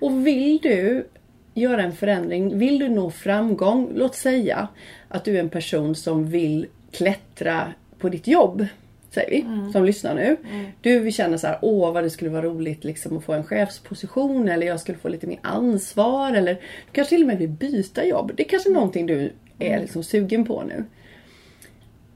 Och 0.00 0.26
vill 0.26 0.58
du 0.58 1.08
göra 1.56 1.82
en 1.82 1.92
förändring, 1.92 2.58
vill 2.58 2.78
du 2.78 2.88
nå 2.88 3.10
framgång, 3.10 3.90
låt 3.94 4.14
säga 4.14 4.68
att 5.08 5.24
du 5.24 5.36
är 5.36 5.40
en 5.40 5.48
person 5.48 5.94
som 5.94 6.30
vill 6.30 6.66
klättra 6.92 7.72
på 7.98 8.08
ditt 8.08 8.26
jobb. 8.26 8.66
Säger 9.10 9.30
vi, 9.30 9.72
som 9.72 9.84
lyssnar 9.84 10.14
nu. 10.14 10.36
Du 10.80 11.00
vill 11.00 11.14
känna 11.14 11.38
så 11.38 11.46
här, 11.46 11.58
åh 11.62 11.92
vad 11.92 12.04
det 12.04 12.10
skulle 12.10 12.30
vara 12.30 12.42
roligt 12.42 12.84
liksom 12.84 13.16
att 13.16 13.24
få 13.24 13.32
en 13.32 13.44
chefsposition 13.44 14.48
eller 14.48 14.66
jag 14.66 14.80
skulle 14.80 14.98
få 14.98 15.08
lite 15.08 15.26
mer 15.26 15.38
ansvar 15.42 16.32
eller 16.32 16.54
du 16.54 16.92
kanske 16.92 17.14
till 17.14 17.22
och 17.22 17.28
med 17.28 17.38
vill 17.38 17.48
byta 17.48 18.04
jobb. 18.06 18.32
Det 18.36 18.42
är 18.42 18.48
kanske 18.48 18.70
någonting 18.70 19.06
du 19.06 19.32
är 19.58 19.80
liksom 19.80 20.02
sugen 20.02 20.44
på 20.44 20.62
nu. 20.62 20.84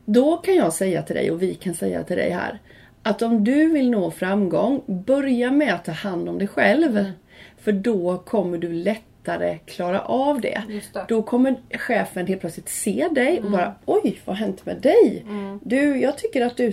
Då 0.05 0.37
kan 0.37 0.55
jag 0.55 0.73
säga 0.73 1.03
till 1.03 1.17
dig 1.17 1.31
och 1.31 1.43
vi 1.43 1.55
kan 1.55 1.75
säga 1.75 2.03
till 2.03 2.17
dig 2.17 2.31
här 2.31 2.59
att 3.03 3.23
om 3.23 3.45
du 3.45 3.73
vill 3.73 3.91
nå 3.91 4.11
framgång, 4.11 4.83
börja 4.87 5.51
med 5.51 5.75
att 5.75 5.85
ta 5.85 5.93
hand 5.93 6.29
om 6.29 6.39
dig 6.39 6.49
själv. 6.49 6.99
Mm. 6.99 7.13
För 7.59 7.73
då 7.73 8.19
kommer 8.19 8.59
du 8.59 8.73
lättare 9.21 9.59
klara 9.59 10.01
av 10.01 10.41
det. 10.41 10.63
Det. 10.69 11.05
Då 11.09 11.23
kommer 11.23 11.57
chefen 11.79 12.27
helt 12.27 12.41
plötsligt 12.41 12.69
se 12.69 13.09
dig 13.11 13.41
och 13.41 13.51
bara 13.51 13.75
Oj, 13.85 14.21
vad 14.25 14.37
har 14.37 14.45
hänt 14.45 14.67
med 14.67 14.77
dig? 14.77 15.25
Du, 15.63 16.01
jag 16.01 16.19
tycker 16.19 16.47
att 16.47 16.57
du... 16.57 16.73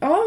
Ja, 0.00 0.18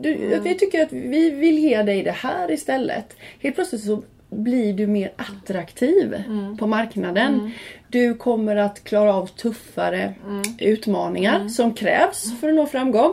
du, 0.00 0.40
vi 0.44 0.54
tycker 0.54 0.82
att 0.82 0.92
vi 0.92 1.30
vill 1.30 1.58
ge 1.58 1.82
dig 1.82 2.02
det 2.02 2.10
här 2.10 2.50
istället. 2.50 3.16
Helt 3.40 3.54
plötsligt 3.54 3.84
så 3.84 4.02
blir 4.30 4.72
du 4.72 4.86
mer 4.86 5.12
attraktiv 5.16 6.22
på 6.58 6.66
marknaden. 6.66 7.50
Du 7.88 8.14
kommer 8.14 8.56
att 8.56 8.84
klara 8.84 9.14
av 9.14 9.26
tuffare 9.26 10.14
utmaningar 10.58 11.48
som 11.48 11.74
krävs 11.74 12.40
för 12.40 12.48
att 12.48 12.54
nå 12.54 12.66
framgång. 12.66 13.12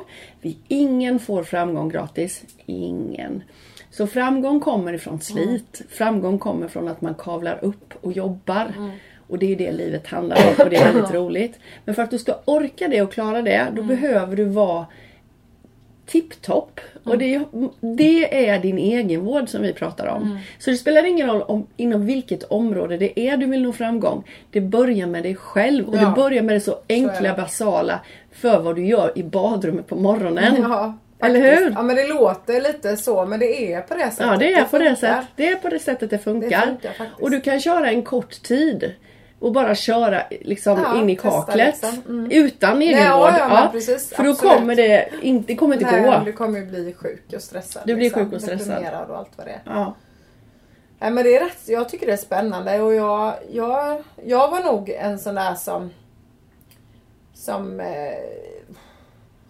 Ingen 0.67 1.19
får 1.19 1.43
framgång 1.43 1.89
gratis. 1.89 2.43
Ingen. 2.65 3.43
Så 3.97 4.07
framgång 4.07 4.59
kommer 4.59 4.93
ifrån 4.93 5.19
slit. 5.21 5.81
Framgång 5.89 6.39
kommer 6.39 6.67
från 6.67 6.87
att 6.87 7.01
man 7.01 7.15
kavlar 7.15 7.59
upp 7.61 7.93
och 8.01 8.11
jobbar. 8.13 8.73
Och 9.27 9.39
det 9.39 9.45
är 9.45 9.49
ju 9.49 9.55
det 9.55 9.71
livet 9.71 10.07
handlar 10.07 10.37
om 10.37 10.63
och 10.65 10.69
det 10.69 10.75
är 10.75 10.93
väldigt 10.93 11.13
roligt. 11.13 11.59
Men 11.85 11.95
för 11.95 12.03
att 12.03 12.11
du 12.11 12.17
ska 12.17 12.35
orka 12.45 12.87
det 12.87 13.01
och 13.01 13.11
klara 13.13 13.41
det, 13.41 13.67
då 13.75 13.83
behöver 13.83 14.35
du 14.35 14.43
vara 14.45 14.85
tipptopp. 16.05 16.79
Och 17.03 17.17
det, 17.17 17.41
det 17.81 18.47
är 18.49 18.59
din 18.59 18.77
egenvård 18.77 19.49
som 19.49 19.61
vi 19.61 19.73
pratar 19.73 20.07
om. 20.07 20.39
Så 20.59 20.69
det 20.69 20.77
spelar 20.77 21.05
ingen 21.05 21.27
roll 21.27 21.41
om, 21.41 21.67
inom 21.77 22.05
vilket 22.05 22.43
område 22.43 22.97
det 22.97 23.19
är 23.19 23.37
du 23.37 23.45
vill 23.45 23.63
nå 23.63 23.73
framgång. 23.73 24.23
Det 24.51 24.61
börjar 24.61 25.07
med 25.07 25.23
dig 25.23 25.35
själv 25.35 25.87
och 25.89 25.95
Ja. 25.95 25.99
det 25.99 26.15
börjar 26.15 26.43
med 26.43 26.55
det 26.55 26.59
så 26.59 26.75
enkla, 26.89 27.29
det. 27.29 27.33
basala 27.37 27.99
för 28.31 28.59
vad 28.59 28.75
du 28.75 28.85
gör 28.85 29.11
i 29.15 29.23
badrummet 29.23 29.87
på 29.87 29.95
morgonen. 29.95 30.55
Ja, 30.61 30.97
Eller 31.19 31.39
hur? 31.39 31.71
Ja 31.71 31.83
men 31.83 31.95
det 31.95 32.07
låter 32.07 32.61
lite 32.61 32.97
så 32.97 33.25
men 33.25 33.39
det 33.39 33.73
är 33.73 33.81
på 33.81 33.93
det 33.95 34.11
sättet. 34.11 34.25
Ja, 34.27 34.37
det 34.37 34.53
är, 34.53 34.63
på 34.63 34.77
det, 34.77 34.95
sätt, 34.95 35.25
det 35.35 35.47
är 35.47 35.55
på 35.55 35.69
det 35.69 35.79
sättet 35.79 36.09
det 36.09 36.17
funkar. 36.19 36.49
Det 36.81 36.91
funkar 36.93 37.09
och 37.21 37.31
du 37.31 37.41
kan 37.41 37.59
köra 37.59 37.89
en 37.91 38.03
kort 38.03 38.43
tid. 38.43 38.93
Och 39.39 39.51
bara 39.51 39.75
köra 39.75 40.21
liksom 40.41 40.79
Ja, 40.83 41.01
in 41.01 41.09
i 41.09 41.15
kaklet. 41.15 41.55
liksom. 41.81 42.01
Mm. 42.07 42.31
Utan 42.31 42.81
egenvård. 42.81 43.33
ja, 43.39 43.47
men 43.49 43.71
precis. 43.71 44.13
för 44.13 44.23
då 44.23 44.29
Absolut. 44.29 44.55
kommer 44.57 44.75
det 44.75 45.09
inte, 45.21 45.53
det 45.53 45.55
kommer 45.57 45.75
inte 45.75 45.91
Nej, 45.91 46.03
gå. 46.19 46.21
du 46.25 46.33
kommer 46.33 46.61
bli 46.65 46.93
sjuk 46.97 47.33
och 47.35 47.41
stressad. 47.41 47.83
Du 47.85 47.95
blir 47.95 48.03
liksom. 48.03 48.25
sjuk 48.25 48.33
och 48.33 48.41
stressad. 48.41 49.09
Och 49.09 49.17
allt 49.17 49.31
vad 49.35 49.47
det 49.47 49.51
är. 49.51 49.61
Ja. 49.65 49.95
Nej 50.99 51.11
men 51.11 51.23
det 51.23 51.35
är 51.37 51.43
rätt, 51.45 51.61
jag 51.65 51.89
tycker 51.89 52.05
det 52.05 52.13
är 52.13 52.17
spännande 52.17 52.81
och 52.81 52.93
jag, 52.93 53.33
jag, 53.51 54.03
jag 54.25 54.51
var 54.51 54.59
nog 54.59 54.89
en 54.89 55.19
sån 55.19 55.35
där 55.35 55.55
som 55.55 55.89
som 57.33 57.79
eh, 57.79 57.85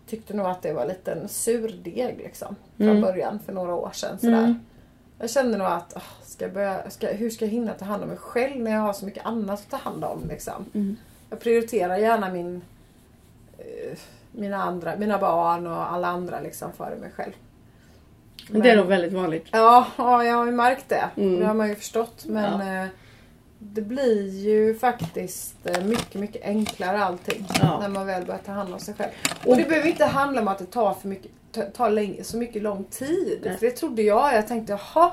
tyckte 0.07 0.33
nog 0.33 0.45
att 0.45 0.61
det 0.61 0.73
var 0.73 0.85
lite 0.85 1.11
en 1.11 1.27
surdeg 1.27 2.17
liksom 2.17 2.55
från 2.77 2.89
Mm. 2.89 3.01
början 3.01 3.39
för 3.45 3.53
några 3.53 3.73
år 3.75 3.91
sedan. 3.93 4.19
Sådär. 4.19 4.37
Mm. 4.43 4.59
Jag 5.19 5.29
kände 5.29 5.57
nog 5.57 5.67
att 5.67 5.97
ah, 5.97 6.01
ska 6.23 6.45
jag 6.45 6.53
börja, 6.53 6.89
ska, 6.89 7.07
hur 7.07 7.29
ska 7.29 7.45
jag 7.45 7.51
hinna 7.51 7.73
ta 7.73 7.85
hand 7.85 8.03
om 8.03 8.09
mig 8.09 8.17
själv 8.17 8.59
när 8.63 8.71
jag 8.71 8.81
har 8.81 8.93
så 8.93 9.05
mycket 9.05 9.25
annat 9.25 9.59
att 9.59 9.69
ta 9.69 9.77
hand 9.77 10.03
om. 10.03 10.23
Liksom. 10.29 10.65
Mm. 10.73 10.95
Jag 11.29 11.39
prioriterar 11.39 11.97
gärna 11.97 12.29
min, 12.29 12.61
eh, 13.57 13.97
mina, 14.31 14.57
andra, 14.63 14.95
mina 14.97 15.17
barn 15.17 15.67
och 15.67 15.91
alla 15.93 16.07
andra 16.07 16.39
liksom 16.39 16.73
före 16.73 16.95
mig 16.95 17.11
själv. 17.15 17.31
Det 18.49 18.69
är 18.69 18.77
nog 18.77 18.85
väldigt 18.85 19.13
vanligt. 19.13 19.45
Ja, 19.51 19.87
ja, 19.97 20.23
jag 20.23 20.35
har 20.35 20.45
ju 20.45 20.51
märkt 20.51 20.89
det. 20.89 21.09
Mm. 21.15 21.39
Det 21.39 21.45
har 21.45 21.53
man 21.53 21.69
ju 21.69 21.75
förstått. 21.75 22.25
Men 22.27 22.83
eh, 22.83 22.89
det 23.59 23.81
blir 23.81 24.29
ju 24.29 24.75
faktiskt 24.75 25.55
eh, 25.63 25.83
mycket, 25.83 26.21
mycket 26.21 26.43
enklare 26.45 27.03
allting. 27.03 27.45
Ja. 27.61 27.79
När 27.79 27.89
man 27.89 28.05
väl 28.05 28.25
börjar 28.25 28.41
ta 28.45 28.51
hand 28.51 28.73
om 28.73 28.79
sig 28.79 28.93
själv. 28.93 29.11
Och 29.45 29.57
det 29.57 29.63
behöver 29.69 29.87
inte 29.87 30.05
handla 30.05 30.41
om 30.41 30.47
att 30.47 30.57
det 30.57 30.65
tar, 30.65 30.93
för 30.93 31.07
mycket, 31.07 31.31
ta- 31.51 31.61
tar 31.65 31.89
länge, 31.89 32.23
så 32.23 32.37
mycket 32.37 32.61
lång 32.61 32.83
tid. 32.83 33.39
Nej. 33.43 33.57
För 33.57 33.65
det 33.65 33.71
trodde 33.71 34.01
jag. 34.01 34.33
Jag 34.33 34.47
tänkte, 34.47 34.71
jaha, 34.93 35.11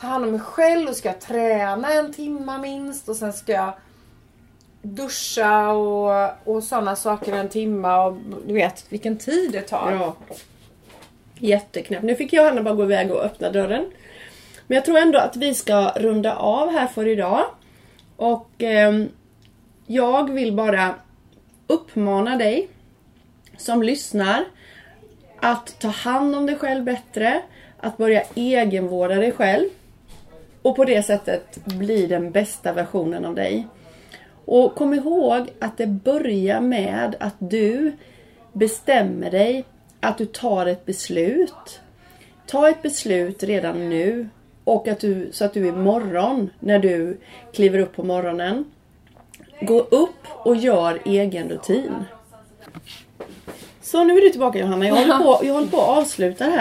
ta 0.00 0.06
hand 0.06 0.24
om 0.24 0.30
mig 0.30 0.40
själv 0.40 0.88
och 0.88 0.96
ska 0.96 1.08
jag 1.08 1.20
träna 1.20 1.92
en 1.92 2.12
timme 2.12 2.58
minst 2.58 3.08
och 3.08 3.16
sen 3.16 3.32
ska 3.32 3.52
jag 3.52 3.72
duscha 4.82 5.68
och, 5.68 6.30
och 6.44 6.62
sådana 6.64 6.96
saker 6.96 7.32
en 7.32 7.48
timme 7.48 7.94
och 7.94 8.16
du 8.46 8.54
vet 8.54 8.84
vilken 8.88 9.18
tid 9.18 9.52
det 9.52 9.62
tar. 9.62 9.92
Ja. 9.92 10.16
Jätteknäppt. 11.34 12.04
Nu 12.04 12.14
fick 12.14 12.32
Johanna 12.32 12.62
bara 12.62 12.74
gå 12.74 12.82
iväg 12.82 13.10
och 13.10 13.24
öppna 13.24 13.50
dörren. 13.50 13.90
Men 14.66 14.74
jag 14.74 14.84
tror 14.84 14.98
ändå 14.98 15.18
att 15.18 15.36
vi 15.36 15.54
ska 15.54 15.92
runda 15.96 16.36
av 16.36 16.70
här 16.70 16.86
för 16.86 17.08
idag. 17.08 17.44
Och 18.18 18.62
eh, 18.62 19.04
jag 19.86 20.30
vill 20.30 20.52
bara 20.52 20.94
uppmana 21.66 22.36
dig 22.36 22.68
som 23.56 23.82
lyssnar 23.82 24.44
att 25.40 25.80
ta 25.80 25.88
hand 25.88 26.34
om 26.34 26.46
dig 26.46 26.56
själv 26.56 26.84
bättre. 26.84 27.42
Att 27.80 27.96
börja 27.96 28.22
egenvårda 28.34 29.14
dig 29.14 29.32
själv. 29.32 29.68
Och 30.62 30.76
på 30.76 30.84
det 30.84 31.02
sättet 31.02 31.64
bli 31.64 32.06
den 32.06 32.30
bästa 32.30 32.72
versionen 32.72 33.24
av 33.24 33.34
dig. 33.34 33.66
Och 34.44 34.74
kom 34.74 34.94
ihåg 34.94 35.50
att 35.58 35.76
det 35.76 35.86
börjar 35.86 36.60
med 36.60 37.16
att 37.20 37.36
du 37.38 37.92
bestämmer 38.52 39.30
dig 39.30 39.64
att 40.00 40.18
du 40.18 40.26
tar 40.26 40.66
ett 40.66 40.86
beslut. 40.86 41.80
Ta 42.46 42.68
ett 42.68 42.82
beslut 42.82 43.42
redan 43.42 43.88
nu 43.88 44.28
och 44.68 44.88
att 44.88 45.00
du, 45.00 45.28
så 45.32 45.44
att 45.44 45.52
du 45.52 45.66
imorgon 45.66 46.50
när 46.60 46.78
du 46.78 47.18
kliver 47.52 47.78
upp 47.78 47.96
på 47.96 48.02
morgonen 48.02 48.64
gå 49.60 49.80
upp 49.80 50.26
och 50.26 50.56
gör 50.56 51.00
egen 51.04 51.48
rutin. 51.48 51.94
Så 53.82 54.04
nu 54.04 54.18
är 54.18 54.20
du 54.20 54.30
tillbaka 54.30 54.58
Johanna. 54.58 54.86
Jag 54.86 54.94
håller 54.94 55.18
på, 55.18 55.40
jag 55.44 55.54
håller 55.54 55.68
på 55.68 55.80
att 55.80 55.98
avsluta 55.98 56.44
här. 56.44 56.52